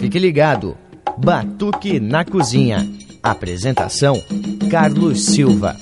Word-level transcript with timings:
Fique 0.00 0.18
ligado. 0.18 0.78
Batuque 1.18 2.00
na 2.00 2.24
Cozinha. 2.24 2.88
Apresentação: 3.22 4.14
Carlos 4.70 5.26
Silva. 5.26 5.76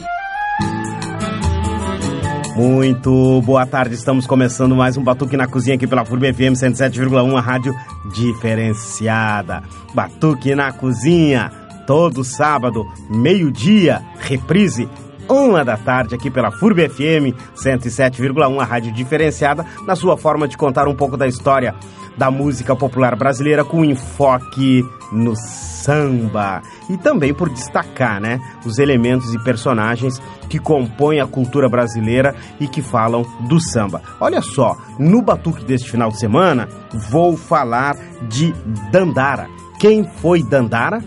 Muito 2.56 3.40
boa 3.42 3.64
tarde, 3.64 3.94
estamos 3.94 4.26
começando 4.26 4.74
mais 4.74 4.96
um 4.96 5.04
Batuque 5.04 5.36
na 5.36 5.46
Cozinha 5.46 5.76
aqui 5.76 5.86
pela 5.86 6.04
FURB 6.04 6.32
FM 6.32 6.58
107,1, 6.58 7.38
a 7.38 7.40
rádio 7.40 7.72
diferenciada. 8.12 9.62
Batuque 9.94 10.52
na 10.52 10.72
Cozinha, 10.72 11.52
todo 11.86 12.24
sábado, 12.24 12.84
meio-dia, 13.08 14.02
reprise, 14.18 14.88
uma 15.28 15.64
da 15.64 15.76
tarde 15.76 16.16
aqui 16.16 16.28
pela 16.28 16.50
FURB 16.50 16.88
FM 16.88 17.38
107,1, 17.54 18.60
a 18.60 18.64
rádio 18.64 18.92
diferenciada, 18.92 19.64
na 19.86 19.94
sua 19.94 20.16
forma 20.16 20.48
de 20.48 20.56
contar 20.56 20.88
um 20.88 20.96
pouco 20.96 21.16
da 21.16 21.28
história 21.28 21.76
da 22.18 22.30
música 22.30 22.74
popular 22.74 23.16
brasileira 23.16 23.64
com 23.64 23.84
enfoque 23.84 24.84
no 25.12 25.34
samba 25.36 26.60
e 26.90 26.96
também 26.98 27.32
por 27.32 27.48
destacar, 27.48 28.20
né, 28.20 28.40
os 28.66 28.78
elementos 28.78 29.32
e 29.32 29.42
personagens 29.42 30.20
que 30.48 30.58
compõem 30.58 31.20
a 31.20 31.26
cultura 31.26 31.68
brasileira 31.68 32.34
e 32.60 32.66
que 32.66 32.82
falam 32.82 33.24
do 33.48 33.60
samba. 33.60 34.02
Olha 34.20 34.42
só, 34.42 34.76
no 34.98 35.22
batuque 35.22 35.64
deste 35.64 35.90
final 35.90 36.10
de 36.10 36.18
semana 36.18 36.68
vou 37.08 37.36
falar 37.36 37.96
de 38.28 38.52
Dandara. 38.90 39.48
Quem 39.78 40.04
foi 40.04 40.42
Dandara? 40.42 41.02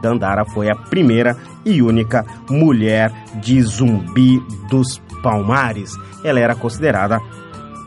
Dandara 0.00 0.44
foi 0.44 0.70
a 0.70 0.74
primeira 0.74 1.36
e 1.64 1.82
única 1.82 2.24
mulher 2.48 3.12
de 3.36 3.60
Zumbi 3.62 4.38
dos 4.68 5.00
Palmares. 5.22 5.92
Ela 6.22 6.40
era 6.40 6.54
considerada 6.54 7.20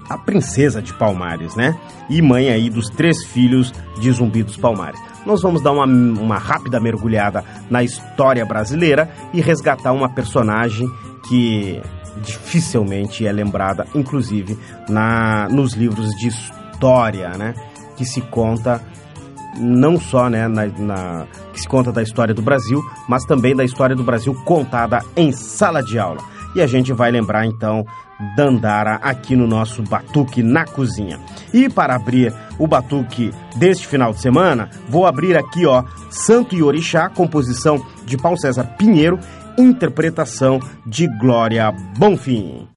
a 0.09 0.17
princesa 0.17 0.81
de 0.81 0.93
Palmares, 0.93 1.55
né? 1.55 1.77
E 2.09 2.21
mãe 2.21 2.49
aí 2.49 2.70
dos 2.70 2.89
três 2.89 3.23
filhos 3.25 3.73
de 3.99 4.11
Zumbi 4.11 4.43
dos 4.43 4.57
Palmares. 4.57 4.99
Nós 5.25 5.41
vamos 5.41 5.61
dar 5.61 5.71
uma, 5.71 5.85
uma 5.85 6.38
rápida 6.38 6.80
mergulhada 6.80 7.43
na 7.70 7.83
história 7.83 8.45
brasileira 8.45 9.09
e 9.33 9.41
resgatar 9.41 9.91
uma 9.91 10.09
personagem 10.09 10.89
que 11.27 11.81
dificilmente 12.22 13.27
é 13.27 13.31
lembrada, 13.31 13.86
inclusive 13.94 14.58
na, 14.89 15.47
nos 15.49 15.73
livros 15.73 16.09
de 16.16 16.30
história, 16.30 17.30
né? 17.38 17.53
Que 17.95 18.05
se 18.05 18.21
conta 18.21 18.81
não 19.59 19.99
só 19.99 20.30
né, 20.30 20.47
na, 20.47 20.67
na, 20.67 21.27
que 21.52 21.61
se 21.61 21.67
conta 21.67 21.92
da 21.92 22.03
história 22.03 22.33
do 22.33 22.42
Brasil, 22.42 22.80
mas 23.08 23.25
também 23.25 23.55
da 23.55 23.64
história 23.64 23.95
do 23.95 24.03
Brasil 24.03 24.33
contada 24.45 25.03
em 25.16 25.31
sala 25.31 25.81
de 25.81 25.97
aula. 25.97 26.21
E 26.55 26.61
a 26.61 26.67
gente 26.67 26.94
vai 26.94 27.11
lembrar 27.11 27.45
então 27.45 27.86
Dandara 28.36 28.96
aqui 28.96 29.36
no 29.36 29.48
nosso 29.48 29.84
Batuque 29.84 30.42
na 30.42 30.66
Cozinha. 30.66 31.20
E 31.54 31.70
para 31.70 31.96
abrir 31.96 32.34
o 32.58 32.68
Batuque 32.68 33.32
deste 33.56 33.88
final 33.88 34.14
de 34.14 34.22
semana, 34.22 34.70
vou 34.90 35.06
abrir 35.06 35.38
aqui, 35.38 35.66
ó, 35.66 35.84
Santo 36.10 36.56
e 36.56 36.64
Orixá, 36.64 37.10
composição 37.10 37.84
de 38.06 38.18
Paulo 38.18 38.40
César 38.40 38.76
Pinheiro, 38.78 39.20
interpretação 39.58 40.60
de 40.86 41.08
Glória 41.20 41.72
Bonfim. 41.98 42.68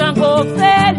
Xangô 0.00 0.44
velho 0.44 0.89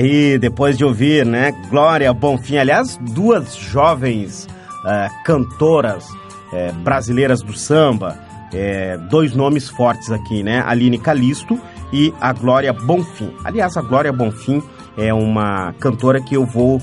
Aí, 0.00 0.38
depois 0.38 0.78
de 0.78 0.84
ouvir, 0.84 1.26
né, 1.26 1.52
Glória 1.68 2.10
Bonfim, 2.14 2.56
aliás, 2.56 2.98
duas 3.02 3.54
jovens 3.54 4.48
uh, 4.82 5.24
cantoras 5.26 6.08
uh, 6.08 6.72
brasileiras 6.82 7.42
do 7.42 7.52
samba, 7.52 8.16
uh, 8.46 9.08
dois 9.10 9.34
nomes 9.34 9.68
fortes 9.68 10.10
aqui, 10.10 10.42
né, 10.42 10.64
Aline 10.64 10.98
Calisto 10.98 11.60
e 11.92 12.14
a 12.18 12.32
Glória 12.32 12.72
Bonfim. 12.72 13.30
Aliás, 13.44 13.76
a 13.76 13.82
Glória 13.82 14.10
Bonfim 14.10 14.62
é 14.96 15.12
uma 15.12 15.74
cantora 15.78 16.18
que 16.18 16.34
eu 16.34 16.46
vou, 16.46 16.80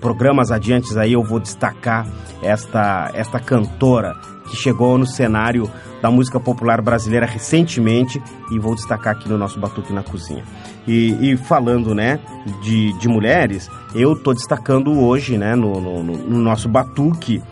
programas 0.00 0.50
adiantes 0.50 0.96
aí, 0.96 1.12
eu 1.12 1.22
vou 1.22 1.40
destacar 1.40 2.06
esta, 2.42 3.10
esta 3.14 3.40
cantora 3.40 4.14
que 4.48 4.56
chegou 4.56 4.98
no 4.98 5.06
cenário 5.06 5.70
da 6.02 6.10
música 6.10 6.38
popular 6.38 6.82
brasileira 6.82 7.24
recentemente 7.24 8.22
e 8.50 8.58
vou 8.58 8.74
destacar 8.74 9.14
aqui 9.14 9.28
no 9.28 9.38
nosso 9.38 9.58
Batuque 9.58 9.92
na 9.92 10.02
Cozinha. 10.02 10.44
E, 10.86 11.32
e 11.32 11.36
falando, 11.36 11.94
né, 11.94 12.20
de, 12.62 12.92
de 12.98 13.08
mulheres, 13.08 13.70
eu 13.94 14.12
estou 14.12 14.34
destacando 14.34 14.92
hoje, 15.00 15.38
né, 15.38 15.54
no, 15.54 15.80
no, 15.80 16.02
no, 16.02 16.38
nosso 16.40 16.68
Batuque, 16.68 17.42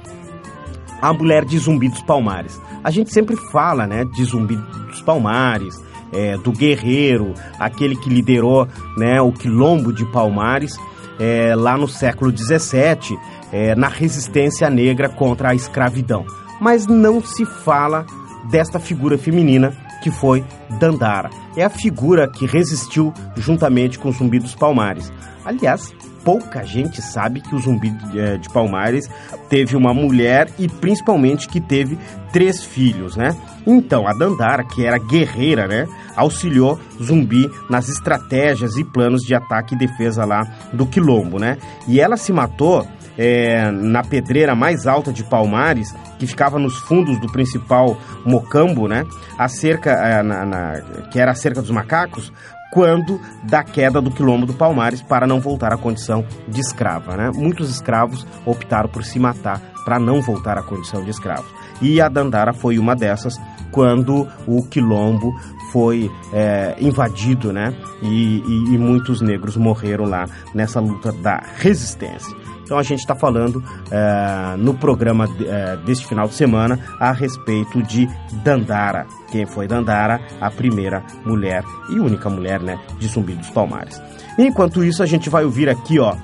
a 1.01 1.13
mulher 1.15 1.45
de 1.47 1.59
Zumbi 1.59 1.89
dos 1.89 2.03
Palmares. 2.03 2.61
A 2.85 2.91
gente 2.91 3.11
sempre 3.11 3.37
fala, 3.37 3.87
né, 3.87 4.05
de 4.05 4.23
Zumbi 4.25 4.57
dos 4.57 5.01
Palmares, 5.01 5.83
é, 6.13 6.37
do 6.37 6.53
guerreiro, 6.53 7.33
aquele 7.59 7.97
que 7.97 8.11
liderou, 8.11 8.69
né, 8.99 9.19
o 9.23 9.33
quilombo 9.33 9.95
de 9.95 10.05
Palmares, 10.05 10.77
é, 11.19 11.55
lá 11.55 11.77
no 11.77 11.89
século 11.89 12.37
XVII, 12.37 13.19
é, 13.53 13.75
na 13.75 13.89
resistência 13.89 14.69
negra 14.71 15.09
contra 15.09 15.51
a 15.51 15.55
escravidão. 15.55 16.25
Mas 16.61 16.87
não 16.87 17.23
se 17.23 17.45
fala 17.45 18.07
desta 18.51 18.79
figura 18.79 19.19
feminina 19.19 19.77
que 20.03 20.11
foi 20.11 20.45
Dandara. 20.81 21.31
É 21.57 21.65
a 21.65 21.71
figura 21.71 22.29
que 22.29 22.47
resistiu 22.47 23.13
juntamente 23.37 23.99
com 23.99 24.11
Zumbi 24.11 24.39
dos 24.39 24.55
Palmares. 24.55 25.13
Aliás, 25.45 25.95
pouca 26.25 26.65
gente 26.65 27.01
sabe 27.03 27.41
que 27.41 27.55
o 27.55 27.59
Zumbi 27.59 27.95
eh, 28.15 28.37
de 28.37 28.49
Palmares 28.49 29.09
teve 29.49 29.77
uma 29.77 29.93
mulher 29.93 30.49
e 30.59 30.69
principalmente 30.69 31.49
que 31.49 31.61
teve 31.61 31.99
três 32.33 32.65
filhos, 32.65 33.17
né? 33.17 33.37
Então, 33.67 34.07
a 34.09 34.13
Dandara, 34.13 34.65
que 34.65 34.85
era 34.85 34.99
guerreira, 34.99 35.69
né, 35.69 35.87
auxiliou 36.17 36.81
Zumbi 37.01 37.51
nas 37.69 37.89
estratégias 37.89 38.77
e 38.77 38.85
planos 38.85 39.23
de 39.23 39.35
ataque 39.35 39.75
e 39.75 39.79
defesa 39.79 40.25
lá 40.25 40.43
do 40.73 40.87
Quilombo, 40.87 41.39
né? 41.39 41.59
E 41.87 42.01
ela 42.01 42.17
se 42.17 42.33
matou 42.33 42.87
é, 43.17 43.71
na 43.71 44.03
pedreira 44.03 44.55
mais 44.55 44.87
alta 44.87 45.13
de 45.13 45.23
Palmares, 45.25 45.95
que 46.19 46.27
ficava 46.27 46.59
nos 46.59 46.77
fundos 46.79 47.21
do 47.21 47.31
principal 47.31 47.97
Mocambo, 48.25 48.89
né? 48.89 49.05
A 49.39 49.49
cerca, 49.49 49.91
é, 49.91 50.23
na, 50.23 50.45
na, 50.45 50.81
que 51.11 51.19
era 51.19 51.33
a 51.33 51.35
cerca 51.35 51.61
dos 51.61 51.71
macacos, 51.71 52.33
quando 52.73 53.21
da 53.43 53.63
queda 53.63 54.01
do 54.01 54.11
quilombo 54.11 54.47
do 54.47 54.55
Palmares 54.55 55.03
para 55.03 55.27
não 55.27 55.39
voltar 55.39 55.75
à 55.75 55.77
condição 55.77 56.25
de 56.49 56.59
escrava. 56.59 57.17
Né? 57.17 57.31
Muitos 57.35 57.71
escravos 57.71 58.27
optaram 58.47 58.89
por 58.89 59.05
se 59.05 59.19
matar 59.19 59.61
para 59.85 59.99
não 59.99 60.23
voltar 60.23 60.57
à 60.57 60.63
condição 60.63 61.05
de 61.05 61.11
escravos. 61.11 61.51
E 61.83 62.01
a 62.01 62.09
Dandara 62.09 62.55
foi 62.55 62.79
uma 62.79 62.97
dessas 62.97 63.39
quando 63.71 64.27
o 64.47 64.63
quilombo 64.63 65.35
foi 65.73 66.11
é, 66.33 66.77
invadido, 66.79 67.53
né? 67.53 67.75
E, 68.03 68.39
e, 68.39 68.75
e 68.75 68.79
muitos 68.79 69.21
negros 69.21 69.57
morreram 69.57 70.05
lá 70.05 70.27
nessa 70.55 70.79
luta 70.79 71.11
da 71.11 71.43
resistência. 71.57 72.37
Então 72.65 72.79
a 72.79 72.83
gente 72.83 73.01
está 73.01 73.15
falando 73.15 73.63
é, 73.91 74.57
no 74.57 74.75
programa 74.75 75.29
é, 75.41 75.77
deste 75.79 76.07
final 76.07 76.29
de 76.29 76.35
semana 76.35 76.79
a 76.99 77.13
respeito 77.13 77.83
de 77.83 78.09
Dandara. 78.45 79.07
Quem 79.31 79.47
foi 79.47 79.67
Dandara? 79.67 80.21
A 80.41 80.51
primeira 80.51 81.03
mulher 81.25 81.65
e 81.91 81.99
única 81.99 82.29
mulher 82.31 82.61
né, 82.61 82.79
de 82.99 83.09
Zumbi 83.09 83.35
dos 83.35 83.51
Palmares. 83.51 84.01
Enquanto 84.39 84.85
isso, 84.85 85.03
a 85.03 85.07
gente 85.07 85.29
vai 85.29 85.45
ouvir 85.45 85.69
aqui, 85.69 85.99
ó, 85.99 86.15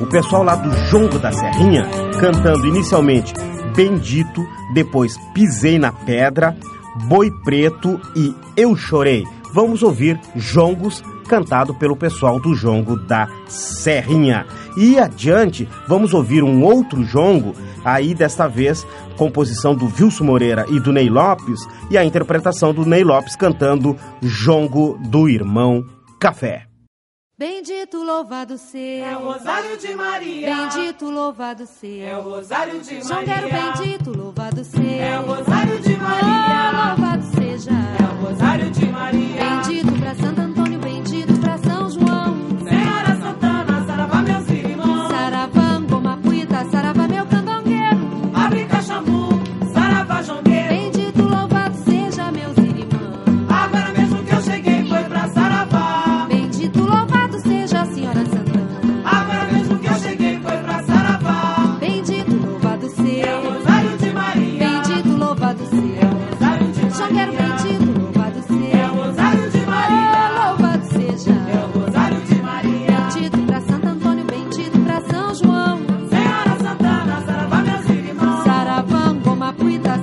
o 0.00 0.06
pessoal 0.06 0.42
lá 0.42 0.54
do 0.54 0.70
Jongo 0.90 1.18
da 1.18 1.32
Serrinha 1.32 1.86
cantando 2.20 2.66
inicialmente 2.66 3.34
Bendito, 3.74 4.44
depois 4.74 5.16
Pisei 5.32 5.78
na 5.78 5.92
Pedra, 5.92 6.56
Boi 7.06 7.30
Preto 7.44 8.00
e 8.16 8.34
Eu 8.56 8.74
Chorei. 8.76 9.24
Vamos 9.54 9.82
ouvir 9.82 10.18
Jongos 10.34 11.02
cantado 11.28 11.74
pelo 11.74 11.94
pessoal 11.94 12.40
do 12.40 12.54
Jongo 12.54 12.96
da 12.96 13.28
Serrinha. 13.46 14.46
E 14.76 14.98
adiante, 14.98 15.68
vamos 15.86 16.12
ouvir 16.14 16.42
um 16.42 16.64
outro 16.64 17.04
jongo, 17.04 17.54
aí 17.84 18.14
desta 18.14 18.48
vez 18.48 18.86
composição 19.16 19.74
do 19.74 19.86
Wilson 19.86 20.24
Moreira 20.24 20.64
e 20.68 20.80
do 20.80 20.92
Ney 20.92 21.10
Lopes, 21.10 21.60
e 21.90 21.98
a 21.98 22.04
interpretação 22.04 22.72
do 22.72 22.86
Ney 22.86 23.04
Lopes 23.04 23.36
cantando 23.36 23.96
Jongo 24.22 24.96
do 25.08 25.28
Irmão 25.28 25.84
Café. 26.20 26.68
Bendito 27.38 28.02
louvado 28.02 28.58
seja 28.58 29.06
é 29.06 29.16
o 29.16 29.20
Rosário 29.20 29.76
de 29.78 29.94
Maria. 29.94 30.56
Bendito 30.56 31.08
louvado 31.08 31.66
seja 31.66 32.04
é 32.04 32.16
o 32.16 32.22
Rosário 32.22 32.80
de 32.80 32.94
Maria. 32.94 33.04
Jongueiro 33.04 33.48
bendito 33.48 34.10
louvado 34.10 34.64
seja 34.64 35.04
é 35.04 35.20
o 35.20 35.22
Rosário 35.22 35.80
de 35.80 35.96
Maria. 35.96 36.27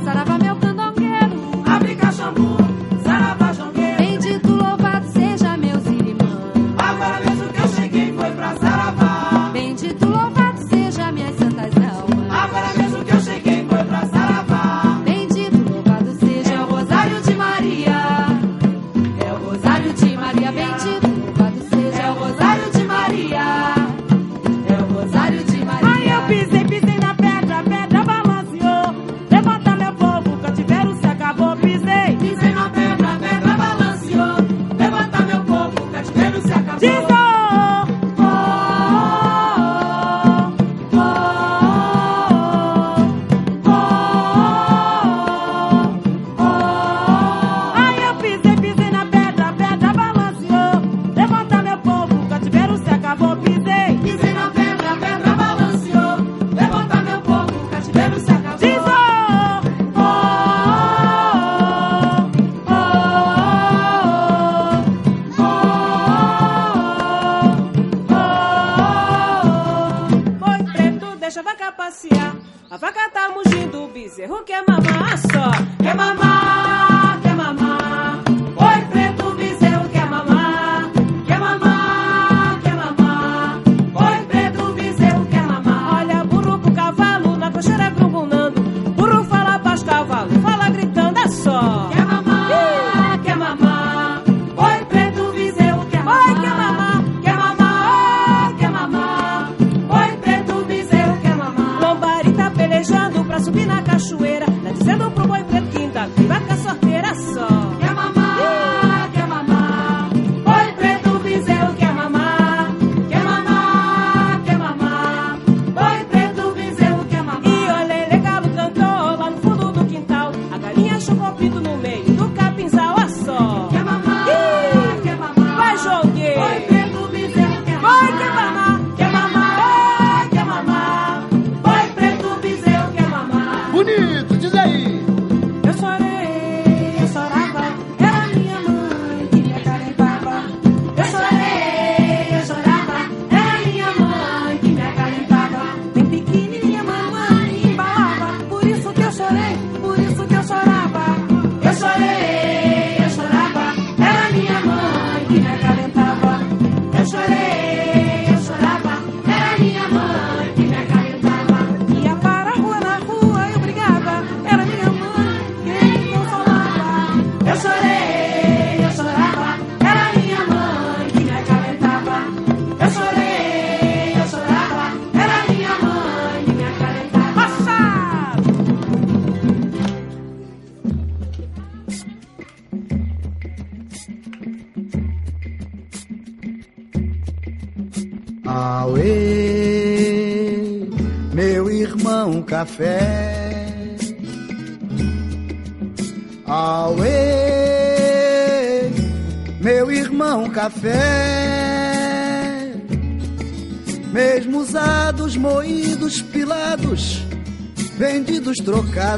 Sarabá. 0.04 0.35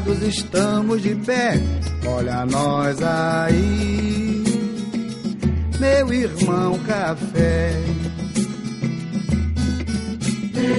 Estamos 0.06 1.02
de 1.02 1.14
pé. 1.16 1.60
Olha 2.06 2.46
nós 2.46 3.02
aí, 3.02 4.44
meu 5.80 6.12
irmão 6.12 6.78
café. 6.86 7.72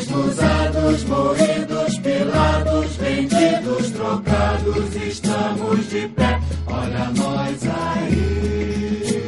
Usados, 0.10 1.04
moídos, 1.06 2.00
pilados, 2.00 2.96
vendidos, 2.96 3.92
trocados, 3.92 4.96
estamos 4.96 5.90
de 5.90 6.08
pé. 6.10 6.40
Olha 6.68 7.12
nós 7.16 7.60
aí, 7.64 9.20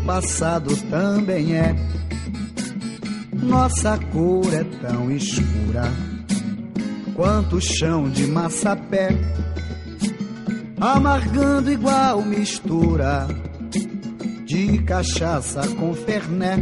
passado 0.05 0.75
também 0.89 1.55
é. 1.55 1.75
Nossa 3.33 3.97
cor 4.11 4.53
é 4.53 4.63
tão 4.63 5.11
escura 5.11 5.91
quanto 7.15 7.57
o 7.57 7.61
chão 7.61 8.09
de 8.09 8.25
massapé, 8.27 9.09
amargando 10.79 11.71
igual 11.71 12.21
mistura 12.21 13.27
de 14.45 14.79
cachaça 14.79 15.67
com 15.79 15.93
ferné. 15.93 16.57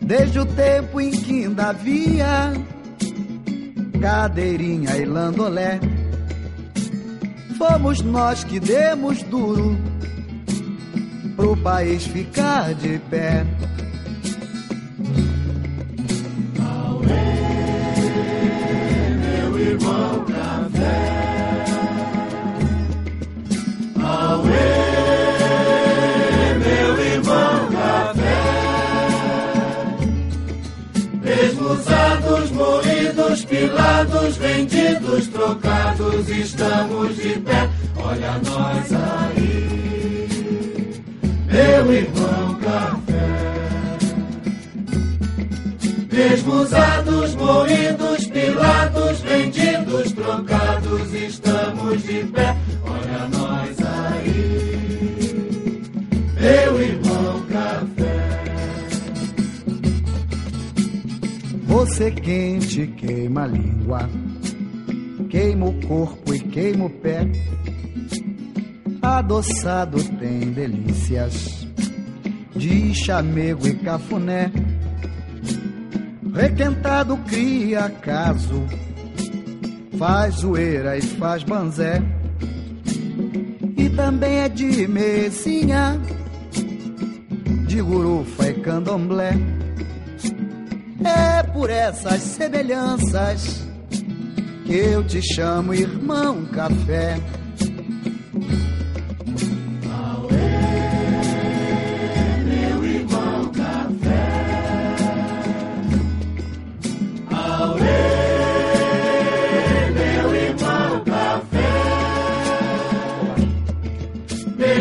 Desde 0.00 0.40
o 0.40 0.46
tempo 0.46 1.00
em 1.00 1.10
que 1.10 1.44
ainda 1.44 1.68
havia 1.68 2.52
cadeirinha 4.00 4.96
e 4.96 5.04
landolé. 5.04 5.78
Fomos 7.56 8.00
nós 8.00 8.42
que 8.42 8.58
demos 8.58 9.22
duro 9.24 9.89
pro 11.40 11.56
país 11.56 12.06
ficar 12.06 12.74
de 12.74 12.98
pé. 13.10 13.46
Meu 19.22 19.58
irmão 19.58 20.24
café. 20.26 21.00
Auê, 24.02 24.50
meu 26.58 27.06
irmão 27.06 27.68
café. 27.72 28.40
Mesmo 31.22 31.70
usados, 31.70 32.50
moídos, 32.50 33.44
pilados, 33.46 34.36
vendidos, 34.36 35.26
trocados, 35.28 36.28
estamos 36.28 37.16
de 37.16 37.38
pé. 37.40 37.70
Olha 37.96 38.32
nós 38.44 38.92
aí, 38.92 39.99
meu 41.84 41.94
irmão 41.94 42.54
café. 42.56 43.20
Mesmo 46.12 46.52
usados, 46.54 47.34
moídos, 47.34 48.26
pilados, 48.26 49.20
vendidos, 49.20 50.12
trocados, 50.12 51.14
estamos 51.14 52.02
de 52.02 52.24
pé. 52.24 52.56
Olha 52.84 53.28
nós 53.28 53.76
aí, 54.12 55.34
meu 56.38 56.82
irmão 56.82 57.46
café. 57.48 58.44
Você 61.64 62.10
quente 62.10 62.86
queima 62.88 63.44
a 63.44 63.46
língua, 63.46 64.10
queima 65.30 65.66
o 65.66 65.72
corpo 65.86 66.34
e 66.34 66.40
queima 66.40 66.86
o 66.86 66.90
pé. 66.90 67.26
Adoçado 69.00 70.02
tem 70.18 70.52
delícias 70.52 71.59
de 72.60 72.94
chamego 72.94 73.66
e 73.66 73.74
cafuné. 73.74 74.52
Requentado 76.34 77.16
cria 77.26 77.88
caso, 77.88 78.66
faz 79.98 80.36
zoeira 80.36 80.98
e 80.98 81.00
faz 81.00 81.42
banzé. 81.42 82.02
E 83.78 83.88
também 83.88 84.40
é 84.40 84.48
de 84.48 84.86
mesinha, 84.86 85.98
de 87.66 87.80
gurufa 87.80 88.50
e 88.50 88.54
candomblé. 88.60 89.32
É 91.02 91.42
por 91.42 91.70
essas 91.70 92.20
semelhanças 92.20 93.66
que 94.66 94.74
eu 94.74 95.02
te 95.02 95.22
chamo 95.34 95.72
irmão 95.72 96.44
café. 96.44 97.18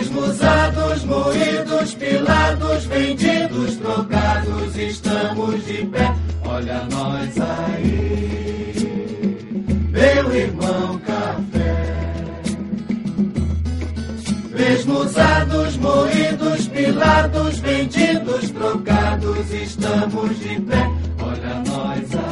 Mesmo 0.09 0.25
usados, 0.25 1.03
moídos, 1.03 1.93
pilados, 1.93 2.85
vendidos, 2.85 3.75
trocados, 3.75 4.75
estamos 4.75 5.63
de 5.63 5.85
pé. 5.85 6.15
Olha 6.43 6.83
nós 6.89 7.29
aí, 7.39 8.87
meu 9.91 10.35
irmão 10.35 10.99
café. 11.05 12.41
Mesmo 14.49 14.99
usados, 15.01 15.77
moídos, 15.77 16.67
pilados, 16.69 17.59
vendidos, 17.59 18.49
trocados, 18.49 19.51
estamos 19.51 20.39
de 20.39 20.59
pé. 20.61 20.89
Olha 21.21 21.61
nós 21.67 22.15
aí, 22.15 22.28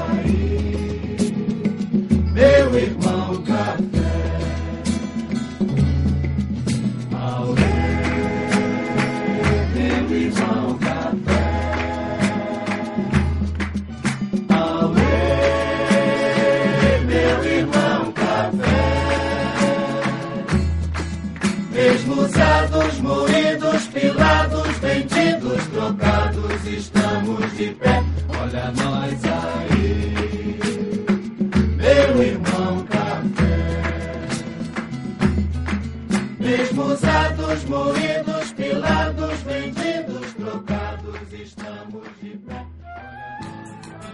Usados, 22.38 23.00
moídos, 23.00 23.88
pilados, 23.88 24.68
vendidos, 24.80 25.68
trocados, 25.74 26.68
estamos 26.68 27.58
de 27.58 27.70
pé. 27.72 28.04
Olha 28.30 28.72
nós 28.74 29.20
aí, 29.26 30.60
meu 31.78 32.24
irmão 32.24 32.86
café. 32.88 33.58
Mesmo 36.40 36.84
usados, 36.84 37.64
moídos, 37.66 38.52
pilados, 38.56 39.42
vendidos, 39.42 40.34
trocados, 40.36 41.34
estamos 41.42 42.04
de 42.22 42.38
pé. 42.38 42.66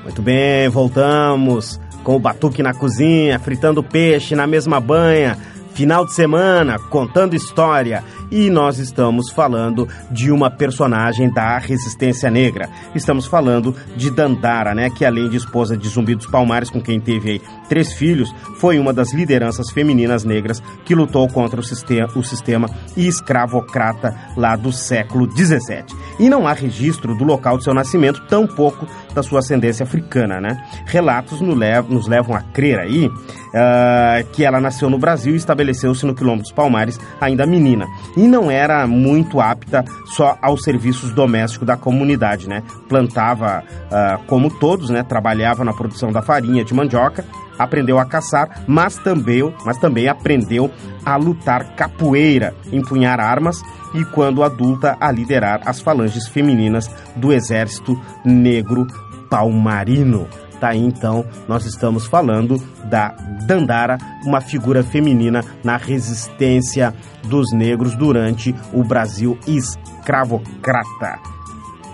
Muito 0.01 0.21
bem, 0.21 0.69
voltamos 0.69 1.77
com 2.05 2.15
o 2.15 2.19
Batuque 2.19 2.63
na 2.63 2.73
cozinha, 2.73 3.37
fritando 3.37 3.83
peixe 3.83 4.33
na 4.33 4.47
mesma 4.47 4.79
banha, 4.79 5.37
final 5.73 6.05
de 6.05 6.13
semana, 6.13 6.77
contando 6.77 7.35
história. 7.35 8.03
E 8.33 8.49
nós 8.49 8.79
estamos 8.79 9.29
falando 9.29 9.87
de 10.09 10.31
uma 10.31 10.49
personagem 10.49 11.31
da 11.31 11.59
resistência 11.59 12.31
negra. 12.31 12.67
Estamos 12.95 13.27
falando 13.27 13.75
de 13.95 14.09
Dandara, 14.09 14.73
né? 14.73 14.89
Que 14.89 15.05
além 15.05 15.29
de 15.29 15.37
esposa 15.37 15.77
de 15.77 15.87
Zumbi 15.87 16.15
dos 16.15 16.25
Palmares, 16.25 16.71
com 16.71 16.81
quem 16.81 16.99
teve 16.99 17.39
três 17.69 17.93
filhos, 17.93 18.33
foi 18.55 18.79
uma 18.79 18.91
das 18.91 19.13
lideranças 19.13 19.69
femininas 19.69 20.23
negras 20.23 20.63
que 20.83 20.95
lutou 20.95 21.27
contra 21.27 21.59
o 21.59 21.63
sistema, 21.63 22.07
o 22.15 22.23
sistema 22.23 22.67
escravocrata 22.97 24.15
lá 24.35 24.55
do 24.55 24.71
século 24.71 25.29
XVII. 25.29 25.85
E 26.19 26.27
não 26.27 26.47
há 26.47 26.53
registro 26.53 27.15
do 27.15 27.23
local 27.23 27.59
de 27.59 27.65
seu 27.65 27.73
nascimento, 27.75 28.25
tampouco 28.27 28.87
da 29.13 29.21
sua 29.21 29.39
ascendência 29.39 29.83
africana, 29.83 30.41
né? 30.41 30.59
Relatos 30.87 31.39
nos 31.39 31.55
levam, 31.55 31.91
nos 31.91 32.07
levam 32.07 32.35
a 32.35 32.41
crer 32.41 32.79
aí 32.79 33.11
uh, 33.53 34.27
que 34.31 34.43
ela 34.43 34.59
nasceu 34.59 34.89
no 34.89 34.97
Brasil 34.97 35.33
e 35.33 35.37
estabeleceu-se 35.37 36.05
no 36.05 36.15
Quilombo 36.15 36.41
dos 36.41 36.51
Palmares, 36.51 36.99
ainda 37.21 37.45
menina. 37.45 37.85
E 38.17 38.22
não 38.27 38.49
era 38.49 38.85
muito 38.87 39.39
apta 39.39 39.83
só 40.05 40.37
aos 40.41 40.63
serviços 40.63 41.11
domésticos 41.11 41.67
da 41.67 41.77
comunidade, 41.77 42.47
né? 42.47 42.63
Plantava 42.87 43.63
uh, 43.63 44.23
como 44.25 44.49
todos, 44.49 44.89
né? 44.89 45.03
Trabalhava 45.03 45.63
na 45.63 45.73
produção 45.73 46.11
da 46.11 46.21
farinha 46.21 46.63
de 46.63 46.73
mandioca, 46.73 47.25
aprendeu 47.57 47.99
a 47.99 48.05
caçar, 48.05 48.63
mas 48.67 48.97
também, 48.97 49.53
mas 49.65 49.77
também 49.77 50.07
aprendeu 50.07 50.71
a 51.05 51.15
lutar 51.15 51.75
capoeira, 51.75 52.53
empunhar 52.71 53.19
armas 53.19 53.61
e, 53.93 54.03
quando 54.05 54.43
adulta, 54.43 54.97
a 54.99 55.11
liderar 55.11 55.61
as 55.65 55.79
falanges 55.79 56.27
femininas 56.27 56.89
do 57.15 57.31
Exército 57.31 57.99
Negro 58.23 58.87
Palmarino. 59.29 60.27
Tá 60.59 60.69
aí, 60.69 60.79
então, 60.79 61.25
nós 61.47 61.65
estamos 61.65 62.05
falando 62.05 62.57
da 62.85 63.09
Dandara, 63.45 63.97
uma 64.25 64.39
figura 64.39 64.83
feminina 64.83 65.43
na 65.63 65.77
resistência 65.77 66.93
dos 67.23 67.51
negros 67.51 67.95
durante 67.95 68.55
o 68.71 68.83
Brasil 68.83 69.37
escravocrata. 69.45 71.19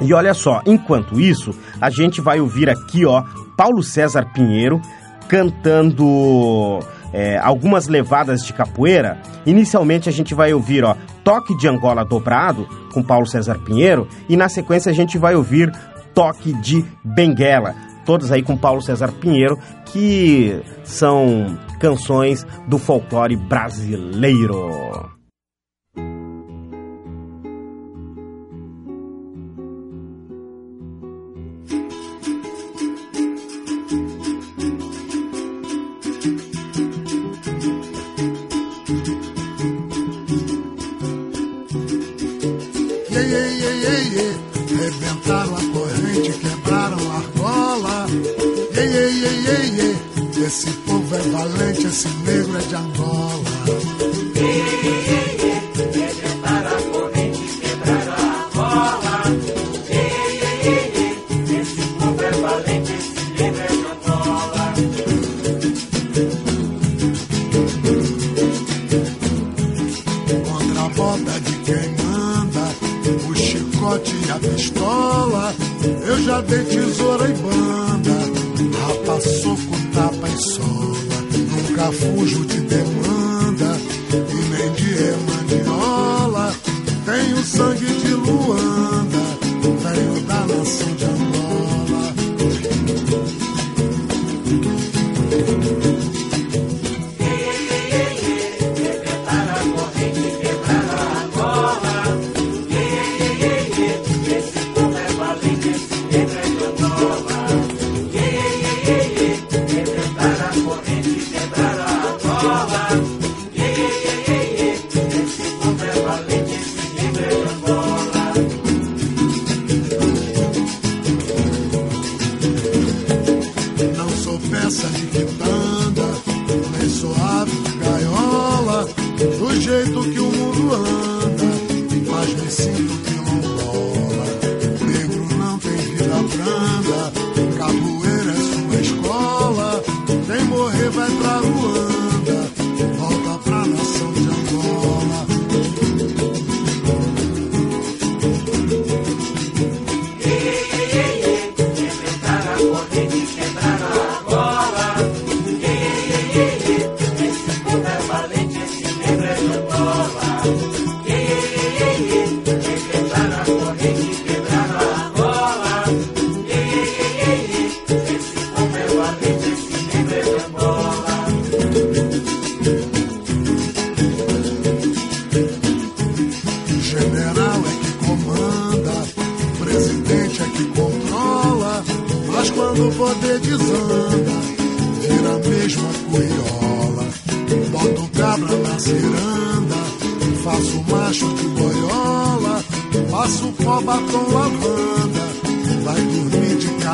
E 0.01 0.13
olha 0.13 0.33
só, 0.33 0.61
enquanto 0.65 1.19
isso, 1.19 1.53
a 1.81 1.89
gente 1.89 2.21
vai 2.21 2.39
ouvir 2.39 2.69
aqui, 2.69 3.05
ó, 3.05 3.23
Paulo 3.57 3.83
César 3.83 4.25
Pinheiro 4.33 4.81
cantando 5.27 6.79
é, 7.13 7.37
algumas 7.37 7.87
levadas 7.87 8.45
de 8.45 8.53
capoeira. 8.53 9.21
Inicialmente 9.45 10.09
a 10.09 10.11
gente 10.11 10.33
vai 10.33 10.53
ouvir, 10.53 10.83
ó, 10.83 10.95
Toque 11.23 11.55
de 11.57 11.67
Angola 11.67 12.05
Dobrado, 12.05 12.67
com 12.93 13.03
Paulo 13.03 13.27
César 13.27 13.59
Pinheiro, 13.59 14.07
e 14.27 14.37
na 14.37 14.49
sequência 14.49 14.91
a 14.91 14.95
gente 14.95 15.17
vai 15.17 15.35
ouvir 15.35 15.71
Toque 16.13 16.53
de 16.53 16.83
Benguela, 17.03 17.75
todas 18.09 18.31
aí 18.31 18.41
com 18.41 18.57
Paulo 18.57 18.81
César 18.81 19.11
Pinheiro, 19.11 19.59
que 19.85 20.59
são 20.83 21.59
canções 21.79 22.43
do 22.67 22.79
folclore 22.79 23.35
brasileiro. 23.35 25.18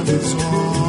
canzone 0.03 0.84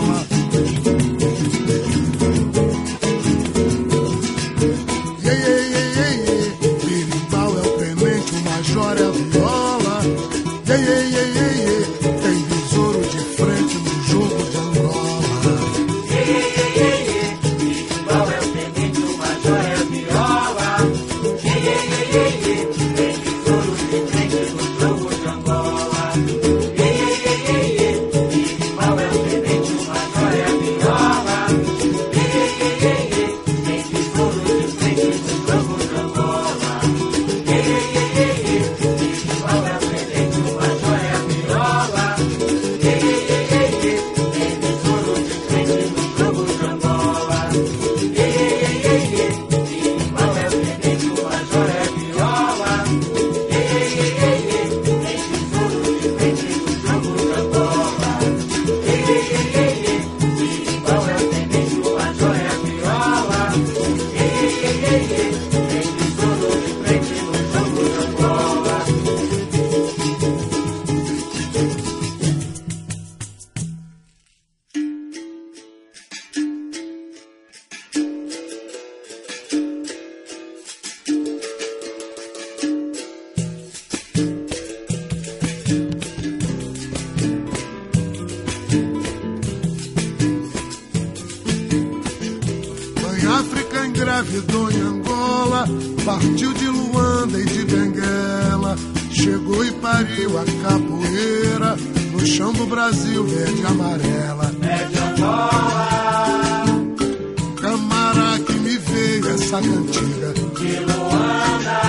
cantiga. 110.32 110.60
de 110.60 110.80
Luanda, 110.80 111.80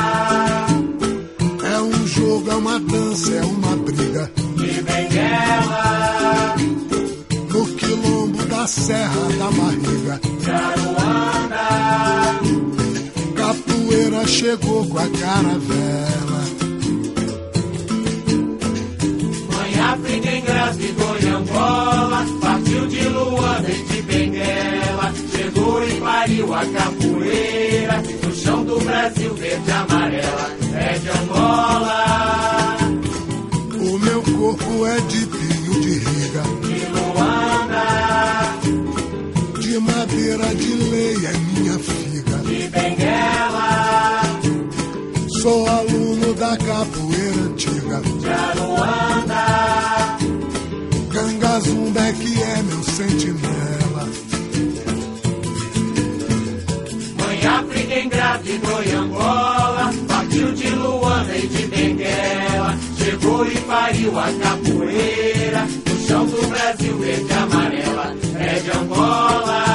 É 1.74 1.80
um 1.82 2.08
jogo, 2.08 2.52
é 2.52 2.56
uma 2.56 2.80
dança, 2.80 3.32
é 3.34 3.42
uma 3.46 3.76
briga. 3.78 4.32
de 4.56 4.82
Benguela, 4.82 6.56
No 7.54 7.66
quilombo 7.76 8.46
da 8.46 8.68
Serra 8.68 9.30
da 9.40 9.52
Barriga. 9.52 10.20
de 10.42 10.52
Aruanda, 10.52 11.68
Capoeira 13.36 14.28
chegou 14.28 14.86
com 14.88 14.98
a 14.98 15.08
caravela. 15.08 16.44
África 19.94 20.30
engravidou 20.36 21.18
em 21.20 21.30
Angola, 21.30 22.26
partiu 22.42 22.88
de 22.88 23.08
Luanda 23.10 23.70
e 23.72 23.84
de 23.84 24.02
Benguela, 24.04 25.14
chegou 25.32 25.84
e 25.88 25.92
pariu 26.02 26.54
a 26.54 26.66
capoeira, 26.66 28.04
no 28.24 28.36
chão 28.36 28.64
do 28.64 28.80
Brasil 28.80 29.34
verde 29.36 29.70
e 29.70 29.72
amarela, 29.72 30.48
é 30.76 31.00
de 31.00 31.10
Angola, 31.10 32.78
O 33.80 34.00
meu 34.00 34.22
corpo 34.24 34.86
é 34.86 35.00
de 35.02 35.26
pinho 35.26 35.82
de 35.82 35.94
riga. 36.00 36.44
de 36.62 36.80
Luanda, 36.94 37.86
De 39.62 39.80
madeira 39.80 40.56
de 40.56 40.74
lei 40.92 41.16
é 41.26 41.34
minha 41.60 41.80
figa. 41.80 42.38
de 42.40 42.68
Benguela, 42.70 44.22
Sou 45.42 45.68
aluno 45.68 45.97
da 46.38 46.56
capoeira 46.56 47.42
antiga. 47.48 48.02
de 48.02 48.30
Aruanda, 48.30 49.46
Gangazumba 51.12 52.00
é 52.00 52.14
que 52.14 52.42
é 52.44 52.64
meu 52.64 52.84
sentinela. 52.84 54.08
Mãe 57.20 57.48
África 57.48 58.00
engravidou 58.00 58.84
em 58.84 58.92
Angola, 58.94 59.94
partiu 60.08 60.54
de 60.54 60.70
Luanda 60.70 61.38
e 61.38 61.48
de 61.48 61.68
Benguela, 61.68 62.78
chegou 62.98 63.48
e 63.48 63.58
pariu 63.62 64.20
a 64.20 64.32
capoeira, 64.32 65.68
no 65.90 66.08
chão 66.08 66.26
do 66.26 66.48
Brasil 66.50 66.98
verde 67.00 67.34
amarela, 67.34 68.16
é 68.36 68.60
de 68.60 68.72
Angola, 68.78 69.67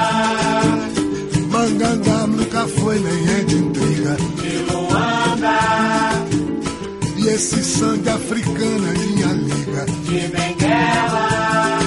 esse 7.43 7.65
sangue 7.65 8.09
africano 8.09 8.87
é 8.89 8.99
minha 8.99 9.33
liga. 9.33 9.85
de 10.05 10.29
Benguela, 10.29 11.81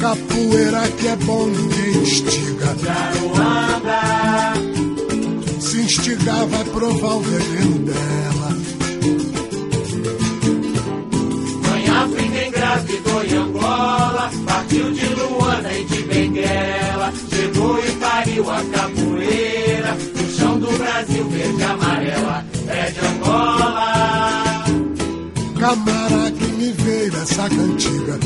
Capoeira 0.00 0.88
que 0.98 1.06
é 1.06 1.16
bom, 1.16 1.46
ninguém 1.46 2.02
instiga. 2.02 2.74
de 2.74 2.88
Aruanda, 2.88 4.00
Se 5.60 5.80
instigar, 5.82 6.46
vai 6.46 6.64
provar 6.64 7.14
o 7.14 7.20
veneno 7.20 7.78
dela. 7.78 8.50
Mãe 11.68 11.88
África 11.88 12.46
engravidou 12.48 13.24
em 13.24 13.34
Angola, 13.36 14.30
partiu 14.46 14.90
de 14.90 15.06
Luanda 15.14 15.72
e 15.72 15.84
de 15.84 16.02
Benguela, 16.02 17.12
chegou 17.32 17.78
e 17.78 17.90
pariu 17.92 18.50
a 18.50 18.60
capoeira, 18.64 19.94
no 19.94 20.30
chão 20.36 20.58
do 20.58 20.76
Brasil 20.76 21.24
verde 21.28 21.60
e 21.60 21.64
amarela, 21.64 22.29
essa 27.30 27.48
cantiga. 27.48 28.18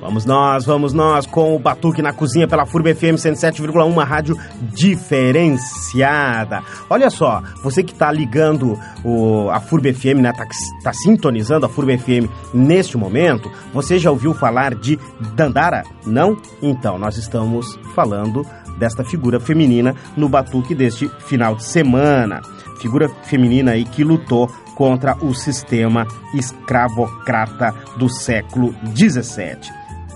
Vamos 0.00 0.24
nós, 0.24 0.64
vamos 0.64 0.92
nós 0.92 1.26
com 1.26 1.56
o 1.56 1.58
Batuque 1.58 2.00
na 2.00 2.12
Cozinha 2.12 2.46
pela 2.46 2.66
FURB 2.66 2.94
FM 2.94 3.16
107,1, 3.16 3.86
uma 3.86 4.04
rádio 4.04 4.36
diferenciada. 4.60 6.62
Olha 6.88 7.10
só, 7.10 7.42
você 7.62 7.82
que 7.82 7.92
está 7.92 8.12
ligando 8.12 8.78
o, 9.02 9.48
a 9.50 9.58
FURB 9.58 9.92
FM, 9.92 10.20
né, 10.20 10.32
tá, 10.32 10.44
tá 10.84 10.92
sintonizando 10.92 11.66
a 11.66 11.68
FURB 11.68 11.98
FM 11.98 12.30
neste 12.52 12.96
momento, 12.96 13.50
você 13.72 13.98
já 13.98 14.10
ouviu 14.10 14.34
falar 14.34 14.74
de 14.74 14.98
Dandara? 15.34 15.82
Não? 16.06 16.36
Então, 16.62 16.98
nós 16.98 17.16
estamos 17.16 17.76
falando 17.94 18.46
desta 18.78 19.04
figura 19.04 19.40
feminina 19.40 19.94
no 20.16 20.28
Batuque 20.28 20.74
deste 20.74 21.08
final 21.20 21.56
de 21.56 21.64
semana. 21.64 22.40
Figura 22.80 23.08
feminina 23.24 23.72
aí 23.72 23.84
que 23.84 24.04
lutou 24.04 24.48
contra 24.74 25.16
o 25.24 25.34
sistema 25.34 26.06
escravocrata 26.34 27.74
do 27.96 28.08
século 28.08 28.74
17. 28.82 29.72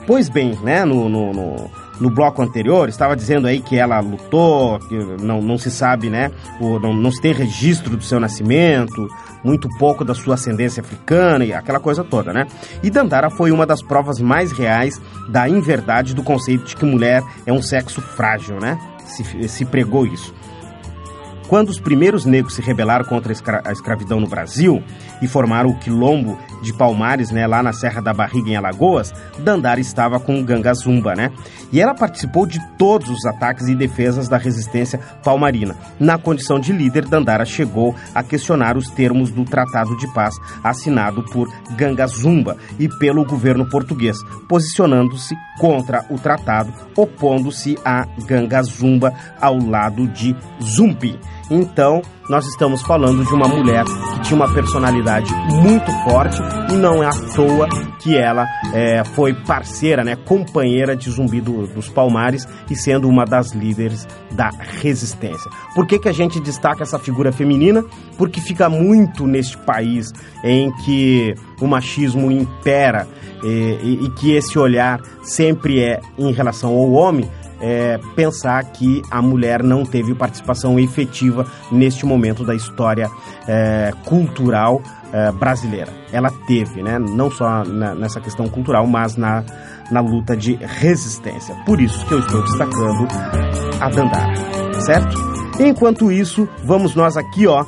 Pois 0.06 0.28
bem, 0.28 0.58
né, 0.62 0.84
no, 0.84 1.08
no, 1.08 1.32
no, 1.32 1.70
no 2.00 2.10
bloco 2.10 2.42
anterior, 2.42 2.88
estava 2.88 3.16
dizendo 3.16 3.46
aí 3.46 3.60
que 3.60 3.76
ela 3.76 4.00
lutou, 4.00 4.78
que 4.80 4.96
não, 5.22 5.40
não 5.40 5.58
se 5.58 5.70
sabe, 5.70 6.08
né, 6.08 6.30
não, 6.60 6.94
não 6.94 7.10
se 7.10 7.20
tem 7.20 7.32
registro 7.32 7.96
do 7.96 8.04
seu 8.04 8.20
nascimento, 8.20 9.08
muito 9.42 9.68
pouco 9.78 10.04
da 10.04 10.14
sua 10.14 10.34
ascendência 10.34 10.80
africana 10.80 11.44
e 11.44 11.52
aquela 11.52 11.80
coisa 11.80 12.04
toda, 12.04 12.32
né? 12.32 12.46
E 12.82 12.90
Dandara 12.90 13.30
foi 13.30 13.50
uma 13.50 13.66
das 13.66 13.82
provas 13.82 14.20
mais 14.20 14.52
reais 14.52 15.00
da 15.28 15.48
inverdade 15.48 16.14
do 16.14 16.22
conceito 16.22 16.64
de 16.64 16.76
que 16.76 16.84
mulher 16.84 17.22
é 17.46 17.52
um 17.52 17.62
sexo 17.62 18.00
frágil, 18.00 18.58
né? 18.60 18.78
Se, 19.06 19.48
se 19.48 19.64
pregou 19.64 20.06
isso. 20.06 20.34
Quando 21.48 21.70
os 21.70 21.80
primeiros 21.80 22.26
negros 22.26 22.54
se 22.54 22.60
rebelaram 22.60 23.06
contra 23.06 23.32
a, 23.32 23.34
escra 23.34 23.62
a, 23.64 23.72
escravidão 23.72 24.20
no 24.20 24.28
Brasil 24.28 24.82
e 25.22 25.26
formaram 25.26 25.70
o 25.70 25.78
quilombo 25.78 26.38
de 26.62 26.74
Palmares, 26.74 27.30
né, 27.30 27.46
lá 27.46 27.62
na 27.62 27.72
Serra 27.72 28.02
da 28.02 28.12
Barriga, 28.12 28.50
em 28.50 28.56
Alagoas, 28.56 29.14
Dandara 29.38 29.80
estava 29.80 30.20
com 30.20 30.44
Ganga 30.44 30.74
Zumba, 30.74 31.14
né? 31.14 31.32
E 31.72 31.80
ela 31.80 31.94
participou 31.94 32.46
de 32.46 32.60
todos 32.76 33.08
os 33.08 33.24
ataques 33.24 33.66
e 33.66 33.74
defesas 33.74 34.28
da 34.28 34.36
resistência 34.36 34.98
palmarina. 35.24 35.74
Na 35.98 36.18
condição 36.18 36.60
de 36.60 36.72
líder, 36.72 37.06
Dandara 37.06 37.46
chegou 37.46 37.94
a 38.14 38.22
questionar 38.22 38.76
os 38.76 38.90
termos 38.90 39.30
do 39.30 39.44
Tratado 39.44 39.96
de 39.96 40.06
Paz 40.12 40.34
assinado 40.62 41.22
por 41.24 41.48
Ganga 41.76 42.06
Zumba 42.06 42.58
e 42.78 42.88
pelo 42.88 43.24
governo 43.24 43.66
português, 43.66 44.18
posicionando-se 44.48 45.34
contra 45.58 46.04
o 46.10 46.18
tratado, 46.18 46.72
opondo-se 46.94 47.78
a 47.84 48.06
Ganga 48.26 48.62
Zumba 48.62 49.14
ao 49.40 49.58
lado 49.58 50.06
de 50.08 50.36
Zumbi. 50.62 51.18
Então, 51.50 52.02
nós 52.28 52.46
estamos 52.46 52.82
falando 52.82 53.24
de 53.24 53.32
uma 53.32 53.48
mulher 53.48 53.84
que 53.84 54.20
tinha 54.20 54.36
uma 54.36 54.52
personalidade 54.52 55.32
muito 55.62 55.90
forte 56.04 56.38
e 56.70 56.76
não 56.76 57.02
é 57.02 57.06
à 57.06 57.34
toa 57.34 57.66
que 57.98 58.16
ela 58.16 58.46
é, 58.74 59.02
foi 59.02 59.32
parceira, 59.32 60.04
né, 60.04 60.14
companheira 60.14 60.94
de 60.94 61.10
Zumbi 61.10 61.40
do, 61.40 61.66
dos 61.66 61.88
Palmares 61.88 62.46
e 62.70 62.76
sendo 62.76 63.08
uma 63.08 63.24
das 63.24 63.52
líderes 63.52 64.06
da 64.30 64.50
resistência. 64.50 65.50
Por 65.74 65.86
que, 65.86 65.98
que 65.98 66.08
a 66.08 66.12
gente 66.12 66.38
destaca 66.38 66.82
essa 66.82 66.98
figura 66.98 67.32
feminina? 67.32 67.82
Porque 68.18 68.40
fica 68.40 68.68
muito 68.68 69.26
neste 69.26 69.56
país 69.56 70.12
em 70.44 70.70
que 70.84 71.34
o 71.60 71.66
machismo 71.66 72.30
impera 72.30 73.08
e, 73.42 73.48
e, 73.82 74.04
e 74.04 74.10
que 74.10 74.32
esse 74.32 74.58
olhar 74.58 75.00
sempre 75.22 75.80
é 75.80 76.00
em 76.18 76.32
relação 76.32 76.70
ao 76.70 76.92
homem 76.92 77.28
é, 77.60 77.98
pensar 78.14 78.64
que 78.64 79.02
a 79.10 79.20
mulher 79.20 79.62
não 79.62 79.84
teve 79.84 80.14
participação 80.14 80.78
efetiva 80.78 81.46
neste 81.70 82.06
momento 82.06 82.44
da 82.44 82.54
história 82.54 83.10
é, 83.46 83.92
cultural 84.04 84.82
é, 85.12 85.32
brasileira. 85.32 85.92
Ela 86.12 86.30
teve, 86.46 86.82
né? 86.82 86.98
não 86.98 87.30
só 87.30 87.64
na, 87.64 87.94
nessa 87.94 88.20
questão 88.20 88.48
cultural, 88.48 88.86
mas 88.86 89.16
na, 89.16 89.44
na 89.90 90.00
luta 90.00 90.36
de 90.36 90.54
resistência. 90.54 91.54
Por 91.66 91.80
isso 91.80 92.04
que 92.06 92.12
eu 92.12 92.20
estou 92.20 92.42
destacando 92.42 93.08
a 93.80 93.88
Dandara, 93.88 94.80
certo? 94.80 95.16
Enquanto 95.60 96.12
isso, 96.12 96.48
vamos 96.64 96.94
nós 96.94 97.16
aqui, 97.16 97.46
ó. 97.46 97.64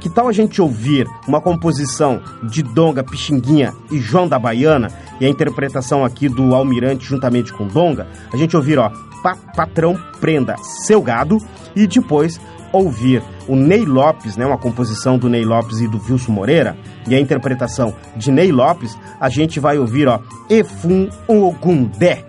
Que 0.00 0.08
tal 0.08 0.28
a 0.28 0.32
gente 0.32 0.62
ouvir 0.62 1.06
uma 1.28 1.42
composição 1.42 2.22
de 2.42 2.62
Donga, 2.62 3.04
Pixinguinha 3.04 3.74
e 3.90 3.98
João 3.98 4.26
da 4.26 4.38
Baiana 4.38 4.88
e 5.20 5.26
a 5.26 5.28
interpretação 5.28 6.04
aqui 6.04 6.28
do 6.28 6.54
Almirante 6.54 7.04
juntamente 7.04 7.52
com 7.52 7.66
Donga? 7.66 8.08
A 8.32 8.36
gente 8.36 8.56
ouvir, 8.56 8.78
ó, 8.78 8.90
Patrão 9.54 9.98
Prenda 10.20 10.56
Seu 10.58 11.02
Gado 11.02 11.38
e 11.76 11.86
depois 11.86 12.40
ouvir 12.72 13.22
o 13.48 13.56
Ney 13.56 13.84
Lopes, 13.84 14.36
né, 14.36 14.46
uma 14.46 14.58
composição 14.58 15.18
do 15.18 15.28
Ney 15.28 15.44
Lopes 15.44 15.80
e 15.80 15.88
do 15.88 16.00
Wilson 16.00 16.32
Moreira, 16.32 16.76
e 17.06 17.14
a 17.14 17.20
interpretação 17.20 17.94
de 18.16 18.30
Ney 18.30 18.52
Lopes, 18.52 18.96
a 19.20 19.28
gente 19.28 19.58
vai 19.58 19.78
ouvir, 19.78 20.06
ó, 20.08 20.20
Efum 20.48 21.08
Ogundé. 21.26 22.24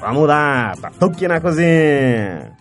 Vamos 0.00 0.28
lá, 0.28 0.72
Batuque 0.80 1.26
na 1.26 1.40
Cozinha! 1.40 2.52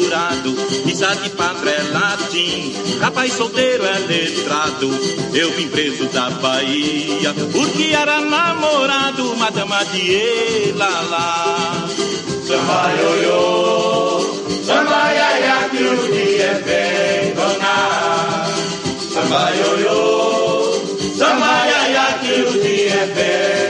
Jurado, 0.00 0.56
de 1.22 1.30
padre 1.30 1.70
é 1.70 1.82
latim, 1.92 2.74
rapaz 3.00 3.32
solteiro 3.34 3.84
é 3.84 3.98
letrado. 3.98 4.90
Eu 5.34 5.50
vim 5.52 5.68
preso 5.68 6.06
da 6.06 6.30
Bahia, 6.30 7.34
porque 7.52 7.92
era 7.92 8.20
namorado, 8.20 9.36
madama 9.36 9.84
de 9.86 10.14
Elalá. 10.70 11.86
Samba 12.46 12.92
ioiô, 12.98 14.20
samba 14.64 15.12
iaia, 15.12 15.68
que 15.70 15.82
o 15.84 16.12
dia 16.12 16.44
é 16.44 16.54
bem 16.64 17.34
donar. 17.34 18.50
Samba 19.12 19.50
ioiô, 19.52 20.82
samba 21.16 21.66
iaia, 21.66 22.18
que 22.20 22.40
o 22.40 22.62
dia 22.62 22.90
é 22.90 23.06
bem 23.14 23.69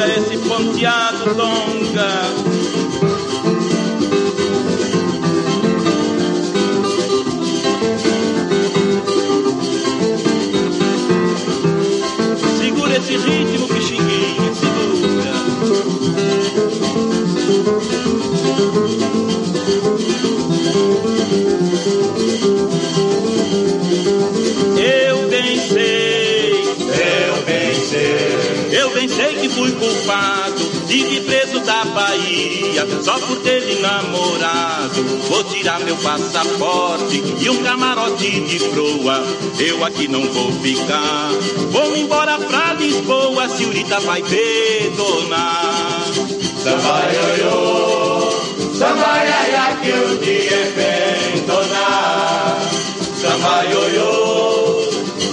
Esse 0.00 0.38
ponteado 0.38 1.34
longa. 1.34 2.57
Bahia 31.88 32.86
só 33.02 33.18
por 33.18 33.36
ter 33.40 33.80
namorado. 33.80 35.04
Vou 35.28 35.44
tirar 35.44 35.80
meu 35.80 35.96
passaporte 35.96 37.22
e 37.40 37.50
um 37.50 37.62
camarote 37.62 38.30
de 38.40 38.58
proa. 38.70 39.24
Eu 39.58 39.84
aqui 39.84 40.08
não 40.08 40.22
vou 40.32 40.52
ficar. 40.60 41.30
Vou 41.70 41.96
embora 41.96 42.38
pra 42.38 42.74
Lisboa, 42.74 43.48
senhorita 43.48 44.00
vai 44.00 44.22
perdonar. 44.22 46.04
samba 46.62 47.02
ioiô, 47.12 48.30
samba 48.78 49.24
iaia, 49.24 49.76
que 49.82 49.90
o 49.90 50.18
dia 50.18 50.56
é 50.56 50.72
bem 50.76 51.42
donar. 51.46 52.58
Samba 53.20 53.64
ioiô, 53.64 54.82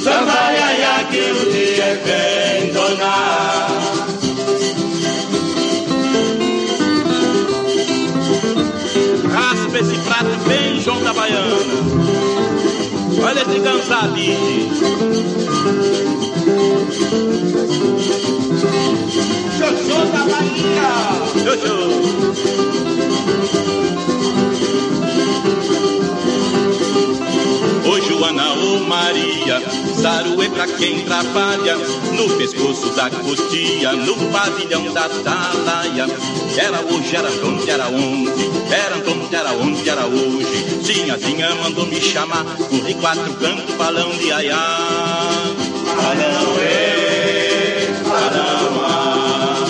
samba 0.03 0.51
iaia, 0.53 1.05
que 1.11 1.31
o 1.31 1.51
dia 1.51 1.83
é 1.83 2.61
bem 2.61 2.73
donar. 2.73 3.84
Esse 9.77 9.97
prato 10.05 10.29
bem 10.47 10.79
João 10.79 11.03
da 11.03 11.13
Baiana. 11.13 11.53
Olha 13.21 13.41
esse 13.41 13.59
cansadinho. 13.59 14.69
Xoxô 19.57 19.99
da 20.13 20.23
Bahia. 20.31 20.91
Xoxô. 21.43 21.75
Quem 30.67 31.03
trabalha 31.05 31.77
no 31.77 32.29
pescoço 32.37 32.89
da 32.95 33.09
cutia, 33.09 33.93
no 33.93 34.15
pavilhão 34.31 34.91
da 34.93 35.07
talaia. 35.09 36.07
Era 36.57 36.81
hoje, 36.81 37.15
era 37.15 37.29
onde, 37.29 37.69
era 37.69 37.87
onde, 37.87 38.73
era 38.73 38.95
onde, 38.95 39.35
era 39.35 39.51
onde, 39.53 39.89
era 39.89 40.05
hoje. 40.05 40.83
Sinhazinha 40.83 41.55
mandou 41.55 41.85
me 41.85 42.01
chamar, 42.01 42.45
corri 42.69 42.93
quatro 42.95 43.33
cantos, 43.35 43.75
balão 43.75 44.09
de 44.11 44.31
aiá. 44.31 44.77
Balão, 45.95 46.59
ê, 46.59 47.87
balão, 48.03 48.85
ah, 48.85 49.65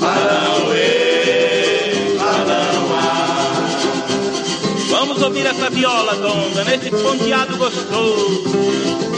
balão, 0.00 0.74
ê, 0.74 2.16
balão, 2.18 2.88
ah. 2.92 3.66
Vamos 4.90 5.22
ouvir 5.22 5.46
essa 5.46 5.70
viola, 5.70 6.14
donda, 6.16 6.64
nesse 6.64 6.90
ponteado 6.90 7.56
gostoso. 7.56 9.13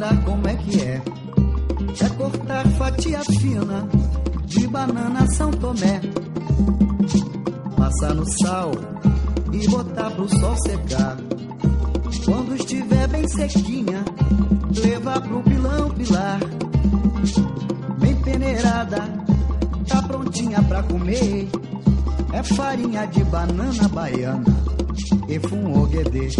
Mostrar 0.00 0.24
como 0.24 0.48
é 0.48 0.56
que 0.56 0.80
é. 0.80 1.02
É 2.00 2.08
cortar 2.16 2.66
fatia 2.78 3.20
fina 3.24 3.86
de 4.46 4.66
banana 4.66 5.26
São 5.32 5.50
Tomé. 5.50 6.00
Passar 7.76 8.14
no 8.14 8.24
sal 8.42 8.72
e 9.52 9.68
botar 9.68 10.10
pro 10.10 10.28
sol 10.28 10.56
secar. 10.64 11.16
Quando 12.24 12.56
estiver 12.56 13.08
bem 13.08 13.28
sequinha, 13.28 14.04
levar 14.82 15.20
pro 15.20 15.42
pilão 15.42 15.90
pilar. 15.90 16.40
Bem 17.98 18.16
peneirada, 18.22 19.02
tá 19.86 20.02
prontinha 20.02 20.62
pra 20.62 20.82
comer. 20.82 21.48
É 22.32 22.42
farinha 22.42 23.06
de 23.06 23.24
banana 23.24 23.88
baiana, 23.88 24.44
efum 25.28 25.82
oguedê. 25.82 26.30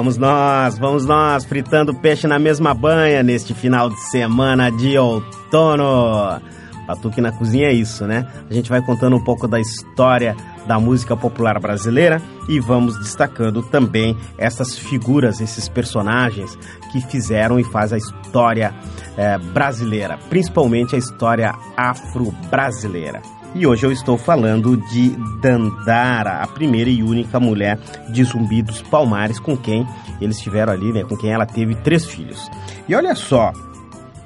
Vamos 0.00 0.16
nós, 0.16 0.78
vamos 0.78 1.04
nós, 1.04 1.44
fritando 1.44 1.92
peixe 1.92 2.26
na 2.26 2.38
mesma 2.38 2.72
banha 2.72 3.22
neste 3.22 3.52
final 3.52 3.90
de 3.90 4.00
semana 4.10 4.70
de 4.70 4.96
outono. 4.96 6.40
Batuque 6.86 7.20
na 7.20 7.30
cozinha 7.30 7.66
é 7.66 7.72
isso, 7.74 8.06
né? 8.06 8.26
A 8.48 8.54
gente 8.54 8.70
vai 8.70 8.80
contando 8.80 9.14
um 9.14 9.22
pouco 9.22 9.46
da 9.46 9.60
história 9.60 10.34
da 10.66 10.80
música 10.80 11.14
popular 11.14 11.60
brasileira 11.60 12.20
e 12.48 12.58
vamos 12.58 12.98
destacando 12.98 13.62
também 13.62 14.16
essas 14.38 14.74
figuras, 14.74 15.38
esses 15.38 15.68
personagens 15.68 16.58
que 16.90 17.02
fizeram 17.02 17.60
e 17.60 17.64
fazem 17.64 17.96
a 17.96 17.98
história 17.98 18.74
eh, 19.18 19.36
brasileira, 19.52 20.18
principalmente 20.30 20.96
a 20.96 20.98
história 20.98 21.54
afro-brasileira. 21.76 23.20
E 23.54 23.66
hoje 23.66 23.84
eu 23.84 23.90
estou 23.90 24.16
falando 24.16 24.76
de 24.76 25.10
Dandara, 25.40 26.42
a 26.42 26.46
primeira 26.46 26.88
e 26.88 27.02
única 27.02 27.40
mulher 27.40 27.78
de 28.12 28.22
Zumbi 28.22 28.62
dos 28.62 28.80
Palmares 28.82 29.40
com 29.40 29.56
quem 29.56 29.86
eles 30.20 30.38
tiveram 30.40 30.72
ali, 30.72 30.92
né, 30.92 31.02
com 31.02 31.16
quem 31.16 31.32
ela 31.32 31.44
teve 31.44 31.74
três 31.74 32.06
filhos. 32.06 32.48
E 32.88 32.94
olha 32.94 33.14
só, 33.14 33.52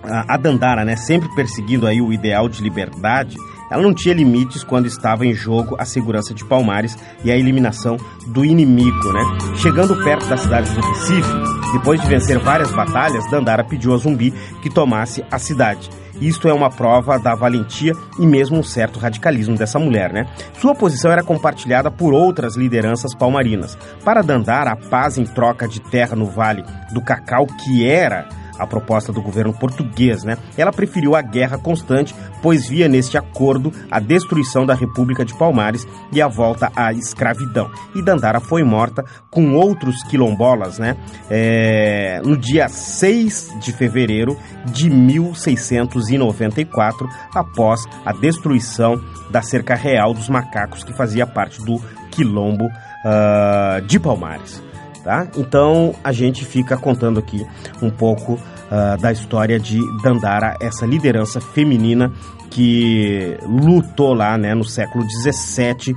a 0.02 0.36
Dandara, 0.36 0.84
né, 0.84 0.96
sempre 0.96 1.28
perseguindo 1.34 1.86
aí 1.86 2.02
o 2.02 2.12
ideal 2.12 2.48
de 2.48 2.62
liberdade, 2.62 3.36
ela 3.70 3.82
não 3.82 3.94
tinha 3.94 4.14
limites 4.14 4.62
quando 4.62 4.86
estava 4.86 5.24
em 5.24 5.32
jogo 5.32 5.74
a 5.78 5.86
segurança 5.86 6.34
de 6.34 6.44
Palmares 6.44 6.96
e 7.24 7.32
a 7.32 7.36
eliminação 7.36 7.96
do 8.26 8.44
inimigo, 8.44 9.12
né? 9.12 9.22
Chegando 9.56 9.96
perto 10.04 10.28
da 10.28 10.36
cidade 10.36 10.70
do 10.72 10.80
Recife, 10.80 11.32
depois 11.72 12.00
de 12.00 12.06
vencer 12.06 12.38
várias 12.38 12.70
batalhas, 12.70 13.28
Dandara 13.30 13.64
pediu 13.64 13.94
a 13.94 13.96
Zumbi 13.96 14.32
que 14.62 14.68
tomasse 14.68 15.24
a 15.30 15.38
cidade. 15.38 15.88
Isto 16.20 16.48
é 16.48 16.52
uma 16.52 16.70
prova 16.70 17.18
da 17.18 17.34
valentia 17.34 17.92
e 18.18 18.26
mesmo 18.26 18.58
um 18.58 18.62
certo 18.62 18.98
radicalismo 18.98 19.56
dessa 19.56 19.78
mulher, 19.78 20.12
né? 20.12 20.26
Sua 20.60 20.74
posição 20.74 21.10
era 21.10 21.22
compartilhada 21.22 21.90
por 21.90 22.12
outras 22.12 22.56
lideranças 22.56 23.14
palmarinas. 23.14 23.76
Para 24.04 24.22
Dandara, 24.22 24.72
a 24.72 24.76
paz 24.76 25.18
em 25.18 25.24
troca 25.24 25.66
de 25.66 25.80
terra 25.80 26.14
no 26.14 26.26
Vale 26.26 26.64
do 26.92 27.02
Cacau, 27.02 27.46
que 27.46 27.86
era 27.86 28.28
a 28.58 28.66
proposta 28.66 29.12
do 29.12 29.22
governo 29.22 29.52
português, 29.52 30.24
né? 30.24 30.36
Ela 30.56 30.72
preferiu 30.72 31.14
a 31.14 31.22
guerra 31.22 31.58
constante, 31.58 32.14
pois 32.42 32.68
via 32.68 32.88
neste 32.88 33.16
acordo 33.16 33.72
a 33.90 34.00
destruição 34.00 34.66
da 34.66 34.74
República 34.74 35.24
de 35.24 35.36
Palmares 35.36 35.86
e 36.12 36.20
a 36.20 36.28
volta 36.28 36.70
à 36.74 36.92
escravidão. 36.92 37.70
E 37.94 38.02
Dandara 38.02 38.40
foi 38.40 38.62
morta 38.62 39.02
com 39.30 39.54
outros 39.54 40.02
quilombolas, 40.04 40.78
né? 40.78 40.96
É, 41.30 42.20
no 42.24 42.36
dia 42.36 42.68
6 42.68 43.54
de 43.60 43.72
fevereiro 43.72 44.36
de 44.66 44.90
1694, 44.90 47.08
após 47.34 47.84
a 48.04 48.12
destruição 48.12 49.02
da 49.30 49.40
cerca 49.42 49.74
real 49.74 50.14
dos 50.14 50.28
macacos 50.28 50.84
que 50.84 50.92
fazia 50.92 51.26
parte 51.26 51.60
do 51.64 51.80
quilombo 52.10 52.68
ah, 53.04 53.80
de 53.86 53.98
Palmares 53.98 54.62
tá? 55.04 55.28
Então 55.36 55.94
a 56.02 56.10
gente 56.10 56.44
fica 56.44 56.76
contando 56.76 57.20
aqui 57.20 57.46
um 57.82 57.90
pouco 57.90 58.40
ah, 58.70 58.96
da 58.96 59.12
história 59.12 59.60
de 59.60 59.78
Dandara, 60.02 60.56
essa 60.60 60.86
liderança 60.86 61.40
feminina 61.40 62.10
que 62.50 63.36
lutou 63.42 64.14
lá, 64.14 64.38
né, 64.38 64.54
no 64.54 64.64
século 64.64 65.04
XVII 65.04 65.94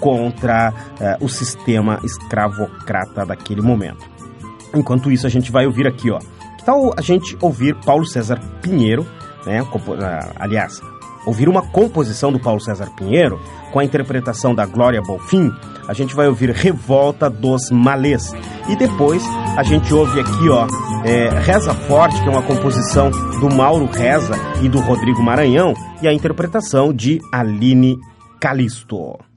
contra 0.00 0.72
ah, 1.00 1.18
o 1.20 1.28
sistema 1.28 1.98
escravocrata 2.04 3.26
daquele 3.26 3.60
momento. 3.60 4.08
Enquanto 4.74 5.10
isso, 5.10 5.26
a 5.26 5.30
gente 5.30 5.52
vai 5.52 5.66
ouvir 5.66 5.86
aqui, 5.86 6.10
ó. 6.10 6.18
Que 6.18 6.64
tal 6.64 6.94
a 6.96 7.00
gente 7.02 7.36
ouvir 7.40 7.74
Paulo 7.84 8.06
César 8.06 8.40
Pinheiro, 8.62 9.06
né? 9.44 9.60
ah, 10.00 10.32
aliás, 10.36 10.80
ouvir 11.26 11.48
uma 11.48 11.62
composição 11.62 12.32
do 12.32 12.38
Paulo 12.38 12.60
César 12.60 12.90
Pinheiro 12.96 13.40
com 13.72 13.80
a 13.80 13.84
interpretação 13.84 14.54
da 14.54 14.66
Glória 14.66 15.02
Bonfim, 15.02 15.50
a 15.88 15.92
gente 15.92 16.14
vai 16.14 16.28
ouvir 16.28 16.50
Revolta 16.50 17.28
dos 17.28 17.70
Malês. 17.70 18.32
E 18.68 18.76
depois 18.76 19.22
a 19.56 19.62
gente 19.62 19.92
ouve 19.92 20.20
aqui, 20.20 20.48
ó, 20.48 20.66
é, 21.04 21.28
Reza 21.40 21.74
Forte, 21.74 22.20
que 22.22 22.28
é 22.28 22.30
uma 22.30 22.42
composição 22.42 23.10
do 23.10 23.54
Mauro 23.54 23.86
Reza 23.86 24.34
e 24.62 24.68
do 24.68 24.80
Rodrigo 24.80 25.22
Maranhão, 25.22 25.74
e 26.02 26.08
a 26.08 26.12
interpretação 26.12 26.92
de 26.92 27.20
Aline 27.32 27.98
Calisto. 28.40 29.33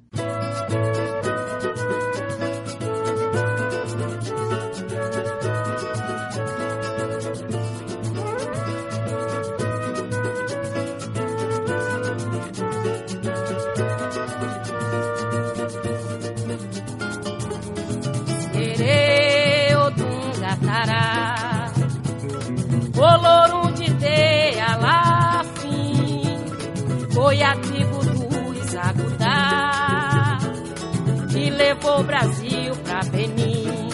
Que 31.98 32.04
levou 32.04 32.04
o 32.04 32.04
Brasil 32.04 32.76
pra 32.84 33.00
Benin 33.12 33.89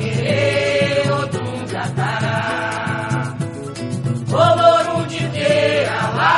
Ere 0.00 1.10
Odunga 1.10 1.88
Tará 1.94 3.36
Olorum 4.32 5.06
de 5.06 5.28
Dealafim 5.28 6.32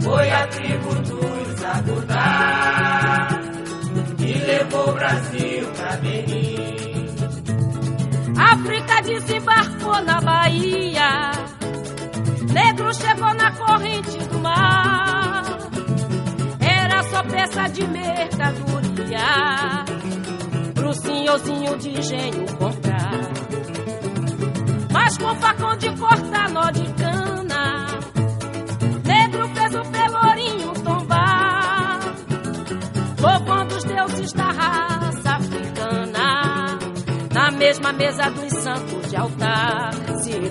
Foi 0.00 0.30
a 0.30 0.46
tribo 0.48 0.94
dos 0.94 1.64
Agudá 1.64 3.28
que 4.16 4.32
levou 4.34 4.92
Brasil 4.94 5.68
pra 5.76 5.96
Benin. 5.98 7.06
África 8.36 9.02
desembarcou 9.02 10.02
na 10.02 10.20
Bahia, 10.20 11.30
negro 12.52 12.92
chegou 12.94 13.32
na 13.34 13.52
corrente 13.52 14.18
do 14.28 14.38
mar. 14.40 15.07
De 17.66 17.86
mercadoria. 17.86 19.84
Pro 20.74 20.92
senhorzinho 20.94 21.76
de 21.76 21.90
engenho 21.90 22.46
comprar. 22.56 23.10
Mas 24.90 25.18
com 25.18 25.34
facão 25.36 25.76
de 25.76 25.90
cortar 25.96 26.48
nó 26.50 26.70
de 26.70 26.84
cana, 26.94 27.86
negro 29.04 29.48
fez 29.54 29.74
o 29.74 29.82
pelourinho 29.90 30.72
tombar. 30.82 32.00
Louvando 33.20 33.76
os 33.76 33.84
deuses 33.84 34.32
da 34.32 34.50
raça 34.50 35.30
africana, 35.30 36.78
na 37.32 37.50
mesma 37.50 37.92
mesa 37.92 38.30
dos 38.30 38.52
santos 38.62 39.10
de 39.10 39.16
altar. 39.16 39.92
Siri, 40.22 40.48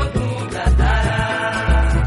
Odunga, 0.00 0.64
Tará, 0.76 2.04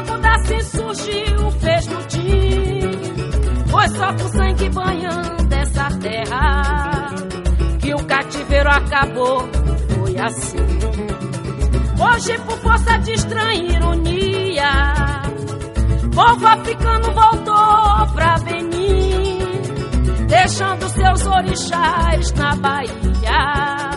O 0.00 0.02
Papuda 0.02 0.34
se 0.46 0.60
surgiu, 0.62 1.50
fez 1.60 1.86
motim. 1.88 2.90
Foi 3.70 3.88
só 3.88 4.12
com 4.14 4.28
sangue 4.30 4.70
banhando 4.70 5.54
essa 5.54 5.88
terra 5.98 7.10
que 7.78 7.92
o 7.92 8.04
cativeiro 8.06 8.70
acabou. 8.70 9.46
Foi 9.98 10.18
assim. 10.18 10.56
Hoje, 12.00 12.38
por 12.38 12.56
força 12.60 12.96
de 13.00 13.12
estranha 13.12 13.76
ironia, 13.76 14.72
povo 16.14 16.46
africano 16.46 17.12
voltou 17.12 18.14
pra 18.14 18.38
Benin, 18.38 19.38
deixando 20.28 20.88
seus 20.88 21.26
orixás 21.26 22.32
na 22.32 22.56
Bahia, 22.56 23.90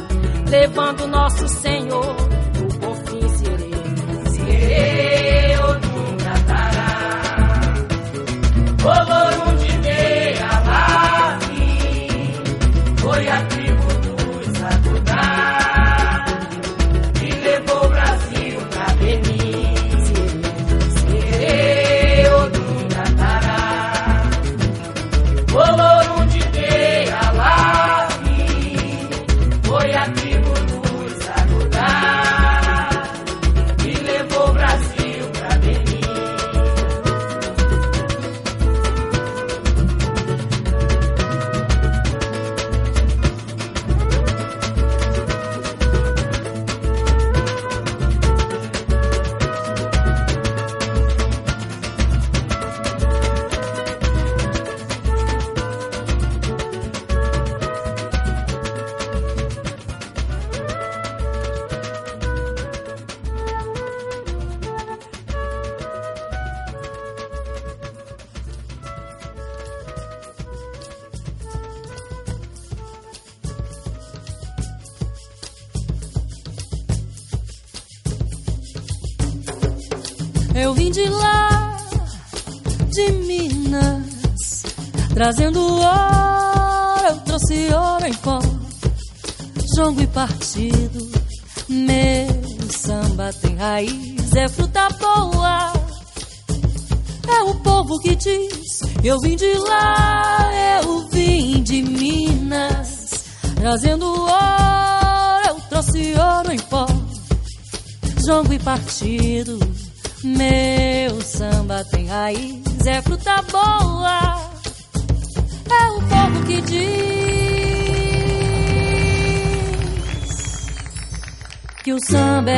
levando 0.49 1.08
nosso 1.08 1.47
Senhor 1.47 2.33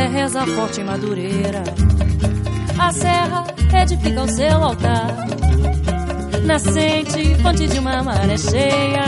reza 0.08 0.46
forte 0.46 0.82
em 0.82 0.84
madureira. 0.84 1.64
A 2.78 2.92
serra 2.92 3.46
edifica 3.82 4.24
o 4.24 4.28
seu 4.28 4.64
altar. 4.64 5.08
Nascente, 6.44 7.36
fonte 7.42 7.68
de 7.68 7.80
uma 7.80 8.04
maré 8.04 8.38
cheia. 8.38 9.06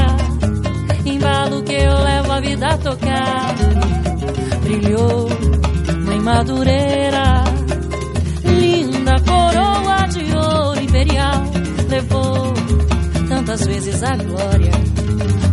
Embalo 1.05 1.63
que 1.63 1.73
eu 1.73 2.03
levo 2.03 2.31
a 2.31 2.39
vida 2.39 2.67
a 2.67 2.77
tocar. 2.77 3.55
Brilhou 4.63 5.29
em 6.13 6.19
madureira 6.19 7.43
linda 8.43 9.15
coroa 9.21 10.07
de 10.07 10.35
ouro 10.35 10.81
imperial 10.81 11.43
levou 11.89 12.53
tantas 13.27 13.65
vezes 13.65 14.03
a 14.03 14.15
glória. 14.15 14.96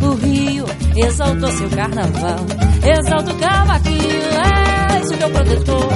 O 0.03 0.15
rio 0.15 0.65
exaltou 0.97 1.51
seu 1.53 1.69
carnaval, 1.71 2.47
exalta 2.83 3.33
o 3.33 3.39
cavaquinho, 3.39 4.21
és 4.95 5.11
o 5.11 5.17
meu 5.17 5.31
protetor. 5.31 5.89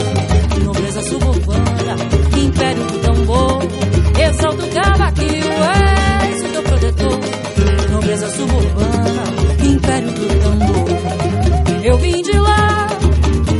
Nobreza 0.64 1.02
suburbana, 1.02 1.96
império 2.36 2.84
do 2.84 2.98
tambor, 3.00 3.62
exalta 4.20 4.64
o 4.64 4.68
cavaquinho, 4.70 5.52
és 6.28 6.42
o 6.42 6.48
meu 6.48 6.62
protetor. 6.62 7.20
Nobreza 7.92 8.30
suburbana, 8.30 9.22
império 9.64 10.10
do 10.12 10.28
tambor. 10.42 11.84
Eu 11.84 11.96
vim 11.98 12.22
de 12.22 12.38
lá, 12.38 12.88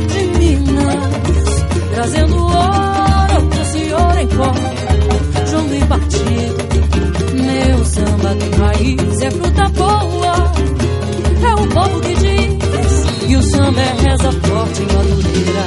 de 0.07 0.39
Minas, 0.39 1.65
trazendo 1.93 2.35
ouro, 2.37 3.49
trouxe 3.49 3.93
ouro 3.93 4.19
em 4.19 4.27
pó, 4.27 4.53
jongo 5.49 5.73
e 5.75 5.85
partido. 5.85 6.78
Samba 8.19 8.35
tem 8.35 8.51
raiz, 8.51 9.21
é 9.21 9.31
fruta 9.31 9.69
boa. 9.69 10.51
É 11.41 11.53
o 11.53 11.67
povo 11.67 12.01
que 12.01 12.13
diz, 12.15 13.29
e 13.29 13.35
o 13.37 13.41
samba 13.41 13.79
é 13.79 13.93
reza 13.93 14.31
forte 14.31 14.81
em 14.81 14.87
madureira. 14.87 15.65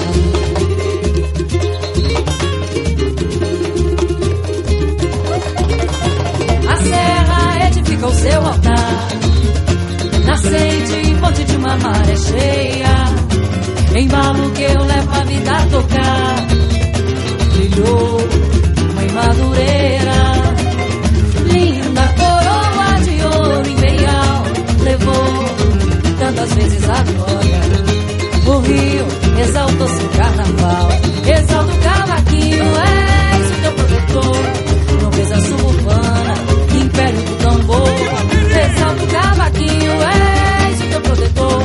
A 6.68 6.76
serra 6.76 7.68
edifica 7.68 8.07
o 8.07 8.14
seu 8.14 8.46
altar, 8.46 9.09
nascente 10.26 11.11
e 11.11 11.14
fonte 11.16 11.44
de 11.44 11.57
uma 11.57 11.76
maré 11.78 12.16
cheia. 12.16 13.98
Embalo 13.98 14.50
que 14.50 14.62
eu 14.62 14.84
levo 14.84 15.11
a 15.11 15.24
vida 15.24 15.53
a 15.53 15.66
tocar. 15.66 16.46
Brilhou 17.55 18.20
uma 18.90 19.12
madureira, 19.22 20.20
linda 21.50 22.11
Levou 25.03 26.14
tantas 26.18 26.55
vezes 26.55 26.88
a 26.88 27.03
glória. 27.03 27.61
O 28.46 28.59
rio 28.61 29.07
exaltou 29.40 29.88
seu 29.88 30.09
carnaval, 30.11 30.88
exalta 31.26 31.72
o 31.72 31.78
cavaquinho, 31.78 32.64
és 32.64 33.50
o 33.50 33.62
teu 33.62 33.72
protetor. 33.72 35.03
Nobreza 35.03 35.40
suburbana, 35.40 36.34
império 36.80 37.22
do 37.22 37.36
tambor. 37.36 37.88
Exalta 38.64 39.03
o 39.03 39.07
cavaquinho, 39.09 39.92
és 40.70 40.80
o 40.80 40.88
teu 40.88 41.00
protetor. 41.00 41.62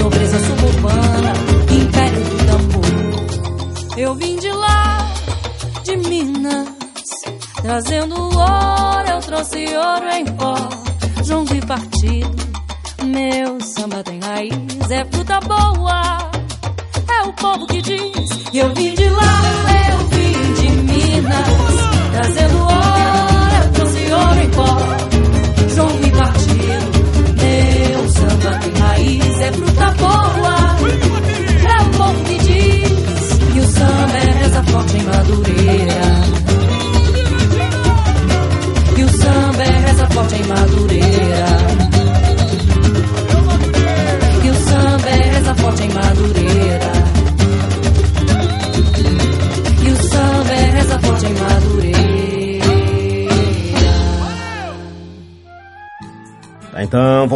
Nobreza 0.00 0.38
suburbana, 0.40 1.32
império 1.70 2.24
do 2.24 2.36
tambor. 2.46 3.98
Eu 3.98 4.14
vim 4.16 4.36
de 4.36 4.50
lá, 4.50 5.12
de 5.84 5.96
Minas, 5.96 6.68
trazendo 7.62 8.16
ouro, 8.16 9.08
eu 9.08 9.20
trouxe 9.20 9.64
ouro 9.76 10.08
em 10.10 10.24
pó, 10.24 10.56
jongo 11.22 11.54
e 11.54 11.60
partido. 11.64 11.93
Meu 13.14 13.60
samba 13.60 14.02
tem 14.02 14.18
raiz, 14.18 14.90
é 14.90 15.04
fruta 15.04 15.38
boa, 15.40 16.23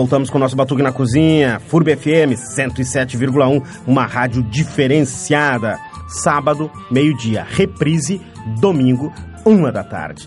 voltamos 0.09 0.31
com 0.31 0.39
o 0.39 0.41
nosso 0.41 0.57
Batuque 0.57 0.83
na 0.83 0.91
Cozinha, 0.91 1.61
FURB 1.69 1.95
FM 1.95 2.33
107,1, 2.57 3.63
uma 3.87 4.07
rádio 4.07 4.43
diferenciada. 4.43 5.79
Sábado, 6.09 6.71
meio-dia, 6.91 7.47
reprise, 7.47 8.19
domingo, 8.59 9.13
uma 9.45 9.71
da 9.71 9.85
tarde. 9.85 10.27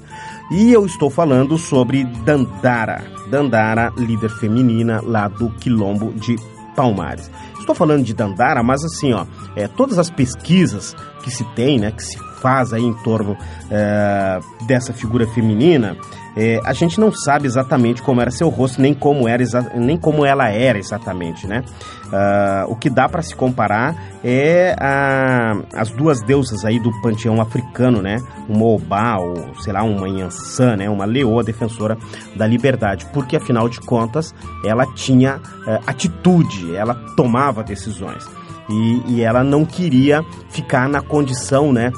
E 0.52 0.72
eu 0.72 0.86
estou 0.86 1.10
falando 1.10 1.58
sobre 1.58 2.04
Dandara. 2.04 3.04
Dandara, 3.32 3.92
líder 3.98 4.30
feminina 4.30 5.02
lá 5.04 5.28
do 5.28 5.50
Quilombo 5.50 6.14
de 6.14 6.36
Palmares. 6.76 7.32
Estou 7.60 7.74
falando 7.74 8.04
de 8.04 8.14
Dandara, 8.14 8.62
mas 8.62 8.84
assim, 8.84 9.14
ó, 9.14 9.26
é, 9.56 9.68
todas 9.68 9.98
as 9.98 10.12
pesquisas 10.12 10.96
que 11.24 11.32
se 11.32 11.44
tem, 11.56 11.80
né, 11.80 11.92
que 11.92 12.04
se 12.04 12.20
faz 12.40 12.72
aí 12.72 12.84
em 12.84 12.94
torno 13.02 13.36
é, 13.72 14.40
dessa 14.68 14.94
figura 14.94 15.26
feminina, 15.26 15.98
é, 16.36 16.60
a 16.64 16.74
gente 16.74 17.00
não 17.00 17.12
sabe 17.12 17.46
exatamente 17.46 18.02
como 18.02 18.22
era 18.22 18.32
seu 18.32 18.48
rosto, 18.50 18.82
nem 18.82 18.94
como, 18.94 19.28
era 19.28 19.44
nem 19.76 19.98
como 19.98 20.26
ela 20.26 20.50
era 20.50 20.78
exatamente, 20.80 21.46
né? 21.46 21.64
Uh, 22.08 22.72
o 22.72 22.76
que 22.76 22.90
dá 22.90 23.08
para 23.08 23.22
se 23.22 23.34
comparar 23.36 23.96
é 24.24 24.76
a, 24.78 25.62
as 25.74 25.92
duas 25.92 26.22
deusas 26.22 26.66
aí 26.66 26.80
do 26.80 26.92
panteão 27.02 27.42
africano, 27.42 28.02
né? 28.02 28.18
Uma 28.48 28.66
Obá, 28.66 29.18
ou 29.18 29.56
sei 29.62 29.74
lá, 29.74 29.84
uma 29.84 30.08
Yansan, 30.08 30.78
né? 30.78 30.90
Uma 30.90 31.06
leoa 31.06 31.44
defensora 31.44 31.98
da 32.36 32.48
liberdade, 32.48 33.06
porque 33.14 33.36
afinal 33.36 33.68
de 33.68 33.80
contas 33.82 34.34
ela 34.66 34.86
tinha 34.94 35.38
uh, 35.38 35.80
atitude, 35.88 36.76
ela 36.76 36.96
tomava 37.16 37.64
decisões. 37.64 38.26
E, 38.70 39.16
e 39.16 39.22
ela 39.22 39.44
não 39.44 39.66
queria 39.66 40.24
ficar 40.50 40.88
na 40.88 41.02
condição, 41.02 41.74
né? 41.74 41.92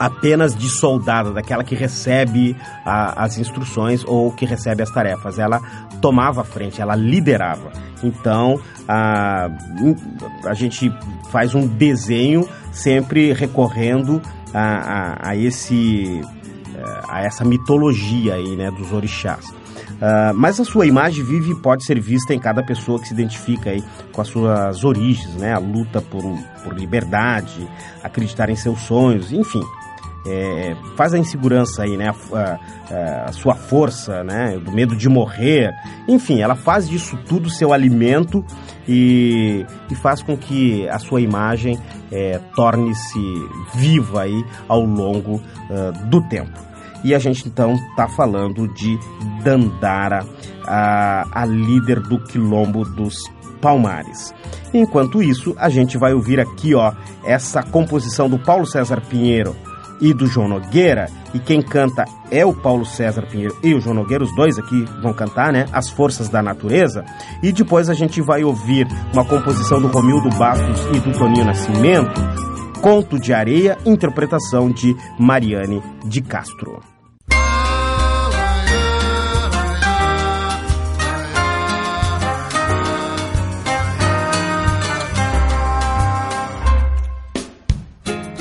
Apenas 0.00 0.56
de 0.56 0.70
soldada, 0.70 1.30
daquela 1.30 1.62
que 1.62 1.74
recebe 1.74 2.56
a, 2.86 3.22
as 3.22 3.36
instruções 3.36 4.02
ou 4.06 4.32
que 4.32 4.46
recebe 4.46 4.82
as 4.82 4.90
tarefas. 4.90 5.38
Ela 5.38 5.60
tomava 6.00 6.40
a 6.40 6.44
frente, 6.44 6.80
ela 6.80 6.96
liderava. 6.96 7.70
Então, 8.02 8.58
a, 8.88 9.50
a 10.46 10.54
gente 10.54 10.90
faz 11.30 11.54
um 11.54 11.66
desenho 11.66 12.48
sempre 12.72 13.34
recorrendo 13.34 14.22
a, 14.54 15.26
a, 15.26 15.30
a 15.30 15.36
esse 15.36 16.22
eh, 16.74 17.00
a 17.06 17.22
essa 17.22 17.44
mitologia 17.44 18.36
aí, 18.36 18.56
né, 18.56 18.70
dos 18.70 18.94
orixás. 18.94 19.50
Uh, 20.00 20.32
mas 20.34 20.58
a 20.58 20.64
sua 20.64 20.86
imagem 20.86 21.22
vive 21.22 21.50
e 21.50 21.54
pode 21.54 21.84
ser 21.84 22.00
vista 22.00 22.32
em 22.32 22.38
cada 22.38 22.62
pessoa 22.62 22.98
que 22.98 23.08
se 23.08 23.12
identifica 23.12 23.68
aí 23.68 23.84
com 24.12 24.22
as 24.22 24.28
suas 24.28 24.82
origens, 24.82 25.34
né? 25.34 25.52
A 25.52 25.58
luta 25.58 26.00
por, 26.00 26.22
por 26.64 26.72
liberdade, 26.72 27.68
acreditar 28.02 28.48
em 28.48 28.56
seus 28.56 28.80
sonhos, 28.80 29.30
enfim 29.30 29.60
é, 30.26 30.76
faz 30.96 31.14
a 31.14 31.18
insegurança 31.18 31.82
aí, 31.82 31.96
né? 31.96 32.10
A, 32.32 32.58
a, 32.94 33.24
a, 33.28 33.32
sua 33.32 33.54
força, 33.54 34.22
né? 34.22 34.58
Do 34.58 34.72
medo 34.72 34.94
de 34.94 35.08
morrer. 35.08 35.70
Enfim, 36.06 36.40
ela 36.40 36.54
faz 36.54 36.88
disso 36.88 37.18
tudo 37.26 37.48
seu 37.48 37.72
alimento 37.72 38.44
e, 38.86 39.64
e 39.90 39.94
faz 39.94 40.22
com 40.22 40.36
que 40.36 40.88
a 40.88 40.98
sua 40.98 41.20
imagem 41.20 41.78
é, 42.12 42.38
torne-se 42.54 43.20
viva 43.74 44.22
aí 44.22 44.44
ao 44.68 44.84
longo 44.84 45.36
uh, 45.36 46.06
do 46.08 46.20
tempo. 46.28 46.58
E 47.02 47.14
a 47.14 47.18
gente 47.18 47.48
então 47.48 47.74
está 47.74 48.06
falando 48.08 48.68
de 48.74 48.98
Dandara, 49.42 50.26
a, 50.66 51.24
a 51.32 51.46
líder 51.46 52.00
do 52.00 52.22
quilombo 52.22 52.84
dos 52.84 53.16
Palmares. 53.62 54.34
Enquanto 54.72 55.22
isso, 55.22 55.54
a 55.58 55.70
gente 55.70 55.96
vai 55.96 56.12
ouvir 56.12 56.38
aqui, 56.40 56.74
ó, 56.74 56.92
essa 57.24 57.62
composição 57.62 58.28
do 58.28 58.38
Paulo 58.38 58.66
César 58.66 59.00
Pinheiro 59.00 59.56
e 60.00 60.12
do 60.14 60.26
João 60.26 60.48
Nogueira. 60.48 61.08
E 61.32 61.38
quem 61.38 61.62
canta 61.62 62.04
é 62.30 62.44
o 62.44 62.52
Paulo 62.52 62.84
César 62.84 63.22
Pinheiro 63.22 63.56
e 63.62 63.74
o 63.74 63.80
João 63.80 63.94
Nogueira, 63.94 64.24
os 64.24 64.34
dois 64.34 64.58
aqui 64.58 64.84
vão 65.02 65.12
cantar, 65.12 65.52
né? 65.52 65.66
As 65.72 65.88
Forças 65.88 66.28
da 66.28 66.42
Natureza. 66.42 67.04
E 67.42 67.52
depois 67.52 67.88
a 67.88 67.94
gente 67.94 68.20
vai 68.20 68.42
ouvir 68.42 68.86
uma 69.12 69.24
composição 69.24 69.80
do 69.80 69.88
Romildo 69.88 70.28
Bastos 70.30 70.80
e 70.94 71.00
do 71.00 71.12
Toninho 71.12 71.44
Nascimento, 71.44 72.20
Conto 72.80 73.18
de 73.18 73.32
Areia, 73.32 73.76
interpretação 73.84 74.70
de 74.70 74.96
Mariane 75.18 75.82
de 76.04 76.22
Castro. 76.22 76.80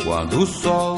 Quando 0.04 0.40
o 0.42 0.46
sol 0.46 0.98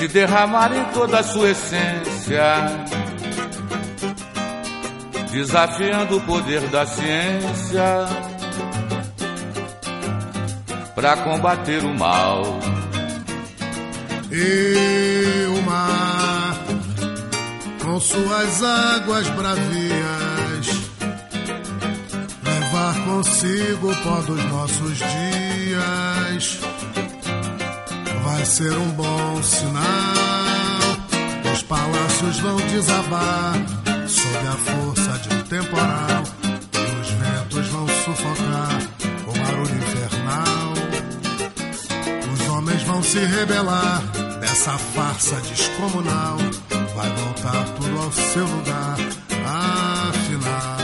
se 0.00 0.08
derramar 0.08 0.74
em 0.74 0.82
toda 0.94 1.18
a 1.18 1.22
sua 1.22 1.50
essência, 1.50 2.42
desafiando 5.30 6.16
o 6.16 6.20
poder 6.22 6.62
da 6.68 6.86
ciência 6.86 8.06
para 10.94 11.18
combater 11.18 11.84
o 11.84 11.92
mal. 11.92 12.42
E 14.32 15.44
o 15.58 15.62
mar, 15.64 16.56
com 17.84 18.00
suas 18.00 18.62
águas 18.62 19.28
bravias, 19.28 20.66
levar 22.42 23.04
consigo 23.04 23.92
o 23.92 23.96
pó 23.96 24.22
dos 24.22 24.42
nossos 24.46 24.96
dias 24.96 26.60
vai 28.30 28.44
ser 28.44 28.72
um 28.72 28.90
bom 28.92 29.42
sinal. 29.42 29.82
Os 31.52 31.62
palácios 31.64 32.38
vão 32.38 32.56
desabar 32.56 33.54
sob 34.06 34.38
a 34.46 34.52
força 34.52 35.18
de 35.18 35.34
um 35.34 35.42
temporal. 35.42 36.22
E 36.72 37.00
os 37.00 37.10
ventos 37.10 37.66
vão 37.68 37.88
sufocar 37.88 38.78
o 39.26 39.32
barulho 39.32 39.76
infernal. 39.76 40.72
Os 42.32 42.48
homens 42.48 42.82
vão 42.84 43.02
se 43.02 43.18
rebelar 43.18 44.02
dessa 44.40 44.78
farsa 44.78 45.36
descomunal. 45.40 46.36
Vai 46.94 47.10
voltar 47.10 47.64
tudo 47.76 47.98
ao 48.00 48.12
seu 48.12 48.46
lugar, 48.46 48.96
afinal. 50.08 50.80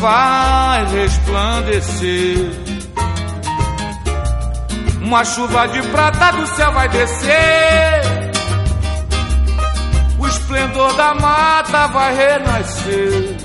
Vai 0.00 0.86
resplandecer 0.86 2.65
uma 5.06 5.24
chuva 5.24 5.68
de 5.68 5.80
prata 5.88 6.32
do 6.32 6.46
céu 6.48 6.72
vai 6.72 6.88
descer. 6.88 8.02
O 10.18 10.26
esplendor 10.26 10.92
da 10.94 11.14
mata 11.14 11.86
vai 11.86 12.16
renascer. 12.16 13.36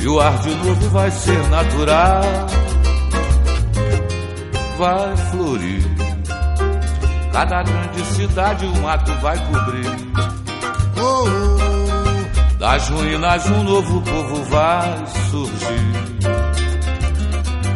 E 0.00 0.06
o 0.08 0.20
ar 0.20 0.38
de 0.38 0.54
novo 0.54 0.88
vai 0.90 1.10
ser 1.10 1.48
natural. 1.48 2.22
Vai 4.78 5.16
florir. 5.30 5.82
Cada 7.32 7.62
grande 7.64 8.04
cidade 8.14 8.66
o 8.66 8.82
mato 8.82 9.12
vai 9.20 9.36
cobrir. 9.46 9.90
Oh, 10.96 11.24
oh. 11.24 12.58
Das 12.58 12.88
ruínas 12.88 13.46
um 13.46 13.64
novo 13.64 14.00
povo 14.00 14.44
vai 14.44 15.06
surgir 15.30 16.05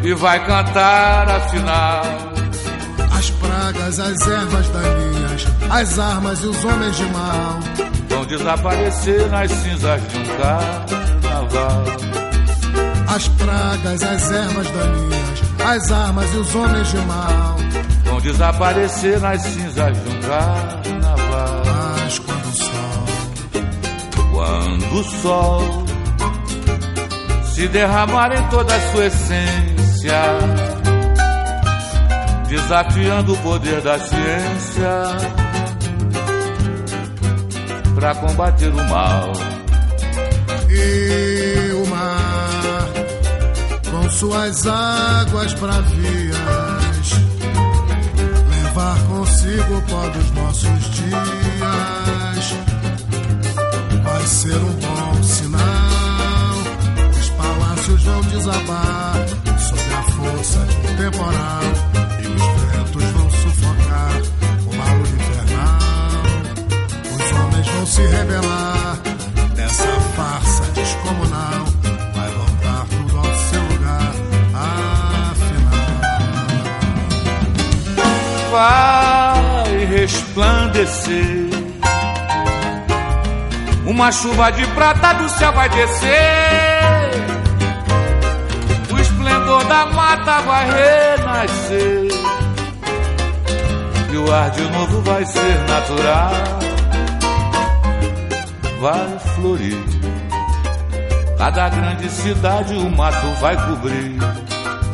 e 0.03 0.15
vai 0.15 0.45
cantar 0.47 1.29
afinal. 1.29 2.03
As 3.17 3.31
pragas, 3.31 4.01
as 4.01 4.27
ervas 4.27 4.69
daninhas, 4.69 5.47
as 5.71 5.99
armas 5.99 6.43
e 6.43 6.47
os 6.47 6.65
homens 6.65 6.97
de 6.97 7.05
mal 7.07 7.59
vão 8.09 8.25
desaparecer 8.25 9.29
nas 9.29 9.51
cinzas 9.51 10.01
de 10.09 10.19
um 10.19 10.25
carnaval. 10.39 11.85
As 13.09 13.29
pragas, 13.29 14.03
as 14.03 14.31
ervas 14.31 14.71
daninhas, 14.71 15.43
as 15.65 15.93
armas 15.93 16.35
e 16.35 16.37
os 16.39 16.55
homens 16.55 16.89
de 16.89 16.99
mal 16.99 17.57
vão 18.05 18.21
desaparecer 18.21 19.21
nas 19.21 19.43
cinzas 19.43 20.03
de 20.03 20.09
um 20.09 20.21
carnaval. 20.23 21.63
Mas 21.67 22.19
quando 22.21 22.47
o 22.47 22.57
sol, 22.57 23.05
quando 24.33 24.95
o 24.95 25.05
sol 25.05 25.85
se 27.53 27.69
derramar 27.69 28.33
em 28.33 28.43
toda 28.49 28.75
a 28.75 28.93
sua 28.93 29.05
essência 29.05 29.90
desafiando 32.49 33.35
o 33.35 33.37
poder 33.39 33.83
da 33.83 33.99
ciência 33.99 35.03
para 37.95 38.15
combater 38.15 38.69
o 38.69 38.89
mal. 38.89 39.33
E 40.71 41.73
o 41.73 41.87
mar, 41.89 42.89
com 43.91 44.11
suas 44.11 44.67
águas 44.67 45.53
bravias, 45.55 47.11
levar 48.49 48.99
consigo 49.07 49.77
o 49.77 49.83
pó 49.83 50.09
dos 50.09 50.31
nossos 50.31 50.91
dias, 50.91 52.55
vai 54.03 54.27
ser 54.27 54.57
um 54.57 54.73
bom 54.75 55.23
sinal. 55.23 56.57
Os 57.21 57.31
palácios 57.31 58.03
vão 58.03 58.21
desabar 58.23 59.50
força 60.21 60.59
de 60.67 60.77
um 60.77 60.97
temporal 60.97 61.63
e 62.23 62.27
os 62.27 62.43
ventos 62.61 63.05
vão 63.05 63.31
sufocar 63.31 64.13
o 64.67 64.77
barulho 64.77 65.17
infernal. 65.17 66.23
Os 67.15 67.33
homens 67.39 67.67
vão 67.69 67.87
se 67.87 68.03
rebelar 68.03 68.99
nessa 69.57 70.01
farsa 70.17 70.65
descomunal. 70.75 71.65
Vai 72.15 72.31
voltar 72.31 72.87
tudo 72.91 73.19
ao 73.19 73.35
seu 73.35 73.63
lugar, 73.63 74.13
afinal. 75.31 75.87
Vai 78.51 79.85
resplandecer. 79.87 81.51
Uma 83.87 84.13
chuva 84.13 84.51
de 84.53 84.67
prata 84.69 85.15
do 85.15 85.29
céu 85.29 85.53
vai 85.53 85.69
descer. 85.69 86.80
Da 89.71 89.87
mata 89.87 90.41
vai 90.41 90.67
renascer. 90.67 92.09
E 94.13 94.17
o 94.17 94.33
ar 94.33 94.51
de 94.51 94.63
novo 94.63 95.01
vai 95.03 95.25
ser 95.25 95.59
natural. 95.69 96.33
Vai 98.81 99.19
florir. 99.37 99.79
Cada 101.39 101.69
grande 101.69 102.09
cidade 102.09 102.75
o 102.75 102.91
mato 102.91 103.29
vai 103.41 103.57
cobrir. 103.69 104.19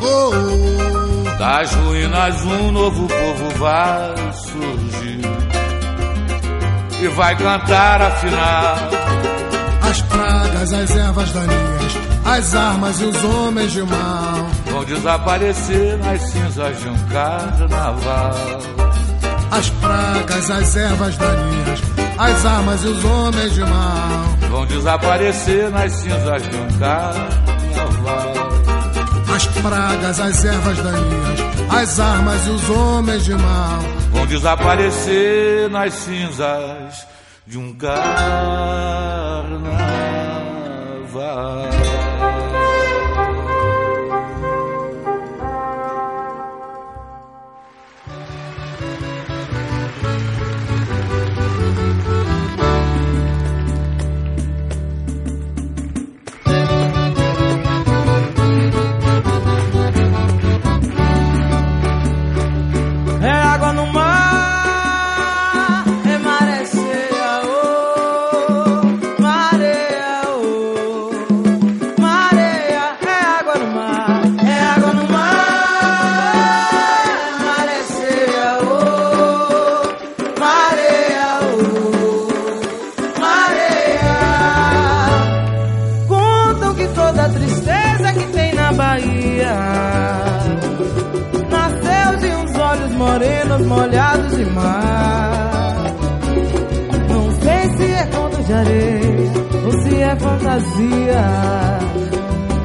Oh, 0.03 0.31
oh. 0.31 1.39
Das 1.39 1.73
ruínas 1.73 2.45
um 2.45 2.71
novo 2.71 3.09
povo 3.09 3.59
vai 3.59 4.33
surgir 4.35 5.23
e 7.01 7.09
vai 7.09 7.35
cantar 7.35 8.03
afinal. 8.03 8.77
As 9.89 10.03
pragas, 10.03 10.73
as 10.75 10.97
ervas 10.97 11.33
daninhas, 11.33 11.99
as 12.27 12.55
armas 12.55 13.01
e 13.01 13.05
os 13.07 13.25
homens 13.25 13.73
de 13.73 13.83
mal 13.83 14.56
desaparecer 14.87 15.99
nas 15.99 16.23
cinzas 16.23 16.81
de 16.81 16.89
um 16.89 16.99
carnaval. 17.09 18.35
As 19.51 19.71
pragas, 19.71 20.51
as 20.51 20.77
ervas 20.77 21.17
daninhas, 21.17 21.81
as 22.19 22.47
armas 22.47 22.83
e 22.83 22.87
os 22.89 23.05
homens 23.05 23.55
de 23.55 23.61
mal 23.61 24.27
vão 24.51 24.67
desaparecer 24.67 25.71
nas 25.71 25.93
cinzas 25.93 26.43
de 26.43 26.57
um 26.57 26.69
carnaval. 26.79 28.33
As 29.35 29.47
pragas, 29.47 30.21
as 30.21 30.45
ervas 30.45 30.79
daninhas, 30.79 31.41
as 31.71 32.01
armas 32.01 32.47
e 32.47 32.51
os 32.51 32.71
homens 32.71 33.25
de 33.25 33.35
mal 33.35 33.81
vão 34.13 34.27
desaparecer 34.27 35.69
nas 35.71 35.93
cinzas 35.95 37.07
de 37.47 37.59
um 37.59 37.75
carnaval. 37.75 38.07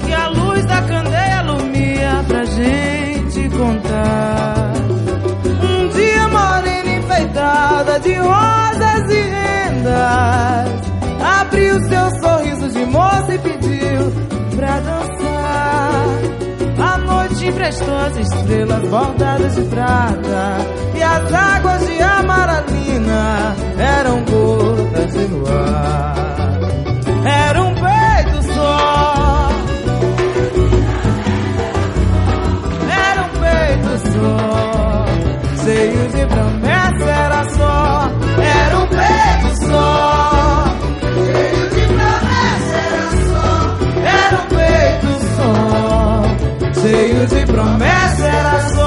Que 0.05 0.13
a 0.13 0.29
luz 0.29 0.65
da 0.65 0.81
candeia 0.83 1.39
alumia 1.39 2.23
pra 2.25 2.45
gente 2.45 3.49
contar. 3.49 4.71
Um 5.61 5.89
dia 5.89 6.27
morena 6.29 6.95
enfeitada 6.95 7.99
de 7.99 8.13
rosas 8.13 9.09
e 9.09 9.21
rendas. 9.21 10.81
Abriu 11.41 11.81
seu 11.89 12.09
sorriso 12.21 12.69
de 12.69 12.85
moça 12.85 13.33
e 13.33 13.39
pediu 13.39 14.11
pra 14.55 14.79
dançar. 14.79 16.05
A 16.93 16.97
noite 16.97 17.45
emprestou 17.45 17.97
as 17.97 18.17
estrelas 18.17 18.89
bordadas 18.89 19.55
de 19.55 19.61
prata 19.63 20.57
E 20.95 21.03
as 21.03 21.33
águas 21.33 21.85
de 21.85 22.01
amaralina 22.01 23.55
eram 23.77 24.23
gotas 24.25 25.11
de 25.11 25.25
luar 25.25 26.30
só 34.21 35.05
Cheio 35.63 36.07
de 36.09 36.25
promessa 36.27 37.05
era 37.05 37.43
só 37.49 38.11
Era 38.41 38.77
um 38.79 38.87
peito 38.87 39.49
só. 39.65 40.65
Cheio 41.15 41.69
de 41.69 41.83
promessa 41.93 42.77
era 42.87 43.07
só 43.27 43.49
Era 44.05 44.37
um 44.37 44.47
peito 44.55 45.11
só. 45.35 46.81
Cheio 46.81 47.27
de 47.27 47.45
promessa 47.45 48.25
era 48.25 48.69
só 48.69 48.80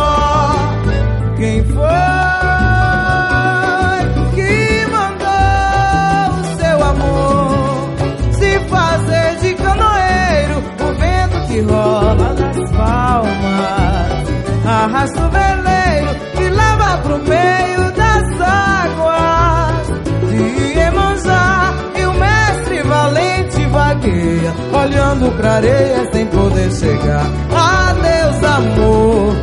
arrasta 14.84 15.26
o 15.26 15.30
veleiro 15.30 16.14
que 16.36 16.50
leva 16.50 16.98
pro 16.98 17.18
meio 17.18 17.92
das 17.92 18.40
águas. 18.40 19.86
De 20.30 20.78
Iemanjá 20.78 21.74
e 21.96 22.04
o 22.04 22.12
mestre 22.12 22.82
valente 22.82 23.66
vagueia 23.66 24.52
olhando 24.72 25.32
pra 25.36 25.52
areia 25.54 26.12
sem 26.12 26.26
poder 26.26 26.70
chegar. 26.72 27.26
Adeus 27.50 28.44
amor. 28.44 29.34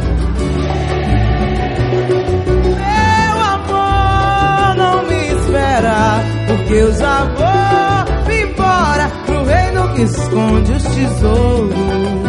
Meu 2.77 3.35
amor 3.55 4.75
não 4.77 5.07
me 5.07 5.27
espera 5.27 6.23
porque 6.47 6.73
eu 6.73 6.93
já 6.93 7.23
vou 7.25 8.33
embora 8.33 9.11
pro 9.25 9.43
reino 9.43 9.93
que 9.95 10.01
esconde 10.03 10.71
os 10.73 10.83
tesouros 10.83 12.21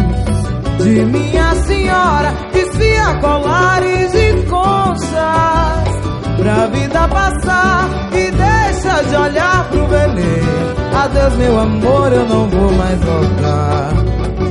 de 0.82 1.04
minha 1.04 1.54
senhora 1.66 2.51
desfia 2.82 3.14
colares 3.20 4.14
e 4.14 4.42
conchas 4.48 5.88
pra 6.36 6.66
vida 6.66 7.08
passar 7.08 7.88
e 8.12 8.30
deixa 8.30 9.02
de 9.04 9.16
olhar 9.16 9.68
pro 9.68 9.86
veleiro 9.86 10.74
adeus 10.94 11.36
meu 11.36 11.60
amor 11.60 12.12
eu 12.12 12.26
não 12.26 12.48
vou 12.48 12.72
mais 12.72 12.98
voltar. 13.00 13.92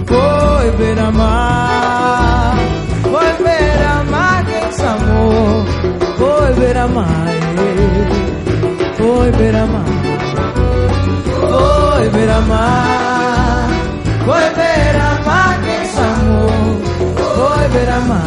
Foi 0.07 0.71
beira-mar 0.77 2.55
foi 3.03 3.43
beira-mar 3.43 4.45
quem 4.45 4.71
chamou. 4.73 5.65
Foi 6.17 6.53
beira-mar 6.53 7.25
foi 8.97 9.32
beira-mar 9.32 9.86
foi 11.39 12.09
beira-mar 12.09 13.69
foi 14.25 14.49
beira-mar 14.55 15.70
foi 17.72 17.80
beira-mar 17.80 18.22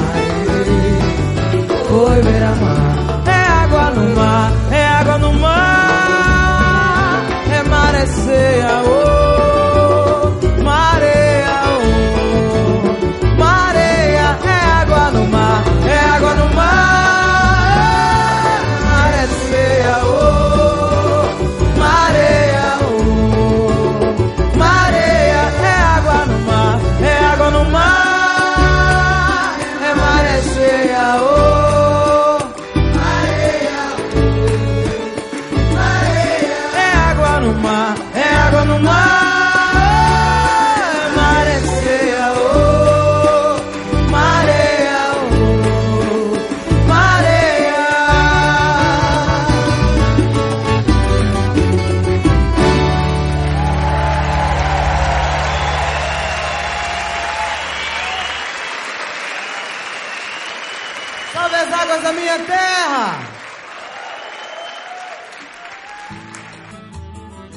foi 1.88 2.22
beira-mar 2.22 2.95
é 3.26 3.47
água 3.62 3.90
no 3.90 4.14
mar 4.16 4.53
é 4.70 4.86
água 4.86 5.18
no 5.18 5.32
mar. 5.34 7.24
É 7.53 7.62
marecia 7.68 8.82
oh. 8.86 10.62
Mareia 10.62 11.57
oh. 11.76 13.38
Mareia 13.38 14.38
é 14.45 14.59
água 14.80 15.11
no 15.11 15.26
mar 15.28 15.43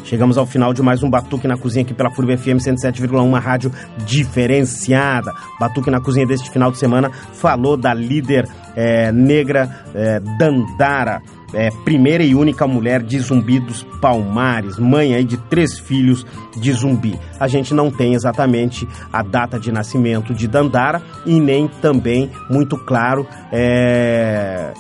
Chegamos 0.08 0.38
ao 0.38 0.46
final 0.46 0.74
de 0.74 0.82
mais 0.82 1.04
um 1.04 1.10
Batuque 1.10 1.50
na 1.50 1.58
Cozinha 1.58 1.84
aqui 1.84 1.94
pela 1.94 2.10
FURB 2.10 2.38
FM 2.38 2.60
107,1, 2.60 3.22
uma 3.22 3.42
rádio 3.42 3.70
diferenciada. 4.06 5.34
Batuque 5.60 5.92
na 5.92 6.00
Cozinha 6.00 6.26
deste 6.26 6.50
final 6.50 6.72
de 6.72 6.78
semana 6.78 7.12
falou 7.34 7.76
da 7.76 7.94
líder 7.94 8.48
é, 8.74 9.12
negra 9.12 9.70
é, 9.94 10.22
Dandara, 10.40 11.22
é, 11.54 11.70
primeira 11.84 12.24
e 12.24 12.34
única 12.34 12.66
mulher 12.66 13.04
de 13.04 13.20
Zumbi 13.20 13.60
dos 13.60 13.84
Palmares, 14.00 14.80
mãe 14.80 15.14
aí 15.14 15.26
de 15.26 15.36
três 15.36 15.78
filhos 15.78 16.26
de 16.56 16.72
Zumbi. 16.72 17.20
A 17.38 17.50
gente 17.50 17.74
não 17.74 17.92
tem 17.92 18.14
exatamente 18.14 18.88
a 19.12 19.22
data 19.22 19.60
de 19.60 19.74
nascimento 19.74 20.34
de 20.34 20.48
Dandara 20.48 21.02
e 21.26 21.38
nem 21.38 21.68
também 21.68 22.32
muito 22.50 22.78
claro 22.78 23.28
é, 23.52 24.72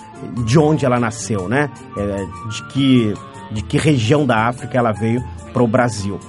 de 0.46 0.58
onde 0.58 0.86
ela 0.86 1.02
nasceu, 1.02 1.50
né? 1.50 1.70
É, 1.98 2.26
de 2.50 2.64
que 2.70 3.14
de 3.52 3.62
que 3.62 3.78
região 3.78 4.26
da 4.26 4.48
África 4.48 4.78
ela 4.78 4.92
veio 4.92 5.24
para 5.54 5.64
o 5.64 5.68
Brasil. 5.68 6.20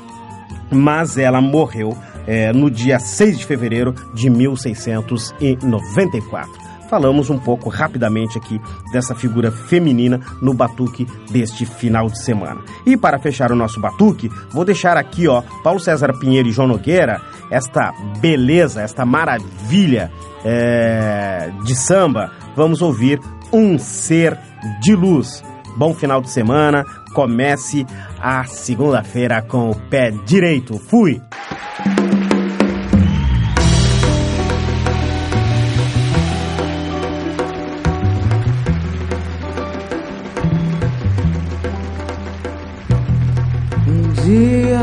Mas 0.71 1.19
ela 1.19 1.41
morreu 1.41 1.97
é, 2.27 2.53
no 2.53 2.71
dia 2.71 2.99
6 2.99 3.39
de 3.39 3.47
fevereiro 3.47 3.95
de 4.14 4.29
1694. 4.29 6.69
Falamos 6.89 7.29
um 7.29 7.39
pouco 7.39 7.69
rapidamente 7.69 8.39
aqui 8.39 8.61
dessa 8.93 9.14
figura 9.14 9.53
feminina 9.53 10.21
no 10.41 10.55
batuque 10.55 11.07
deste 11.31 11.66
final 11.66 12.09
de 12.09 12.23
semana. 12.23 12.62
E 12.87 12.97
para 12.97 13.19
fechar 13.19 13.53
o 13.53 13.57
nosso 13.57 13.79
batuque, 13.79 14.31
vou 14.51 14.64
deixar 14.64 14.97
aqui, 14.97 15.29
ó, 15.29 15.43
Paulo 15.62 15.79
César 15.79 16.19
Pinheiro 16.19 16.49
e 16.49 16.53
João 16.53 16.69
Nogueira, 16.69 17.21
esta 17.51 17.93
beleza, 18.21 18.81
esta 18.81 19.05
maravilha 19.05 20.11
é, 20.45 21.51
de 21.64 21.77
samba. 21.77 22.33
Vamos 22.57 22.81
ouvir 22.81 23.21
Um 23.53 23.79
Ser 23.79 24.39
de 24.81 24.95
Luz. 24.95 25.43
Bom 25.77 25.95
final 25.95 26.21
de 26.21 26.31
semana, 26.31 26.85
comece 27.13 27.87
a 28.21 28.45
segunda-feira 28.45 29.43
com 29.43 29.71
o 29.71 29.75
pé 29.75 30.11
direito. 30.27 30.79
Fui! 30.79 31.21
Um 43.87 44.13
dia, 44.23 44.81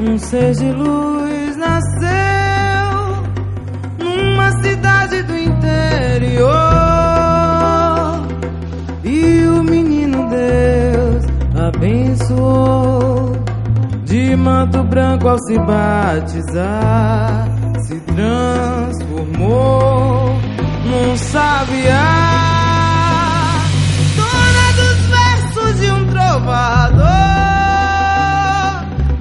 um 0.00 0.18
ser 0.18 0.52
de 0.52 0.70
luz 0.72 1.56
nasceu 1.56 2.08
numa 3.98 4.50
cidade 4.62 5.22
do 5.22 5.36
interior. 5.36 6.67
Abençoou. 12.28 13.32
De 14.04 14.36
manto 14.36 14.82
branco 14.84 15.28
ao 15.28 15.38
se 15.38 15.58
batizar, 15.58 17.48
se 17.86 18.00
transformou 18.00 19.48
num 20.84 21.16
sabiá. 21.16 22.38
Dona 24.16 24.72
dos 24.76 24.98
versos 25.06 25.80
de 25.80 25.90
um 25.90 26.06
trovador 26.06 27.06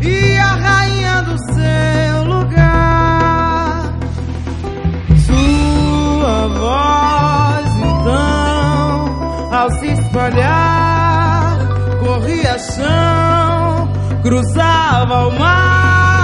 e 0.01 0.37
a 0.37 0.55
rainha 0.55 1.21
do 1.23 1.37
seu 1.53 2.23
lugar. 2.23 3.93
Sua 5.25 6.47
voz 6.47 7.67
então, 7.75 9.51
ao 9.51 9.69
se 9.79 9.87
espalhar, 9.87 10.66
corria 12.57 12.59
chão, 12.59 13.91
cruzava 14.21 15.27
o 15.27 15.39
mar, 15.39 16.16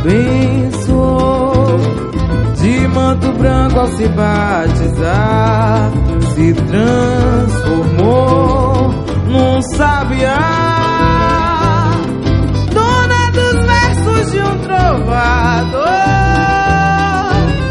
abençoou. 0.00 1.78
De 2.60 2.88
manto 2.88 3.32
branco 3.32 3.78
ao 3.80 3.86
se 3.88 4.08
batizar, 4.08 5.90
se 6.34 6.52
transformou 6.52 8.10
num 9.26 9.62
sabiá. 9.76 10.36
Dona 12.72 13.30
dos 13.30 13.64
versos 13.64 14.32
de 14.32 14.38
um 14.40 14.58
trovador 14.58 15.88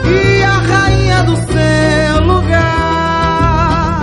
e 0.07 0.43
a 0.43 0.57
rainha 0.57 1.23
do 1.23 1.35
seu 1.35 2.21
lugar. 2.25 4.01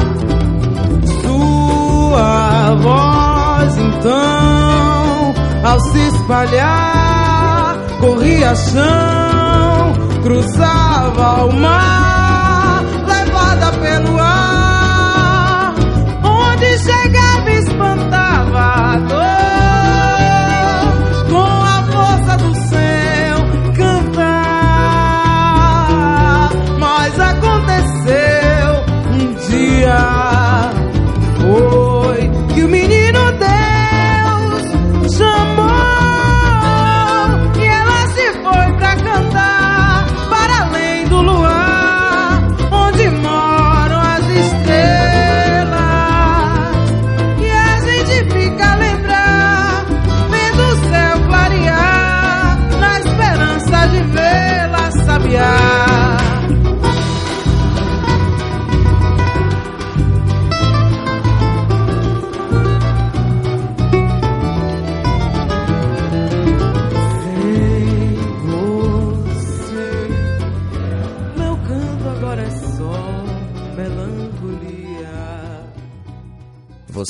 Sua 1.22 2.74
voz 2.76 3.76
então, 3.76 5.34
ao 5.64 5.80
se 5.80 5.98
espalhar, 6.08 7.05
corria 8.00 8.54
chão, 8.54 9.94
cruzava 10.22 11.44
o 11.44 11.52
mar, 11.52 12.82
levada 13.06 13.72
pelo 13.78 14.18
ar. 14.18 14.55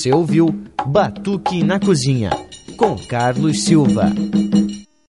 Você 0.06 0.14
ouviu 0.14 0.54
Batuque 0.86 1.64
na 1.64 1.80
Cozinha, 1.80 2.30
com 2.76 2.94
Carlos 3.08 3.64
Silva. 3.64 4.04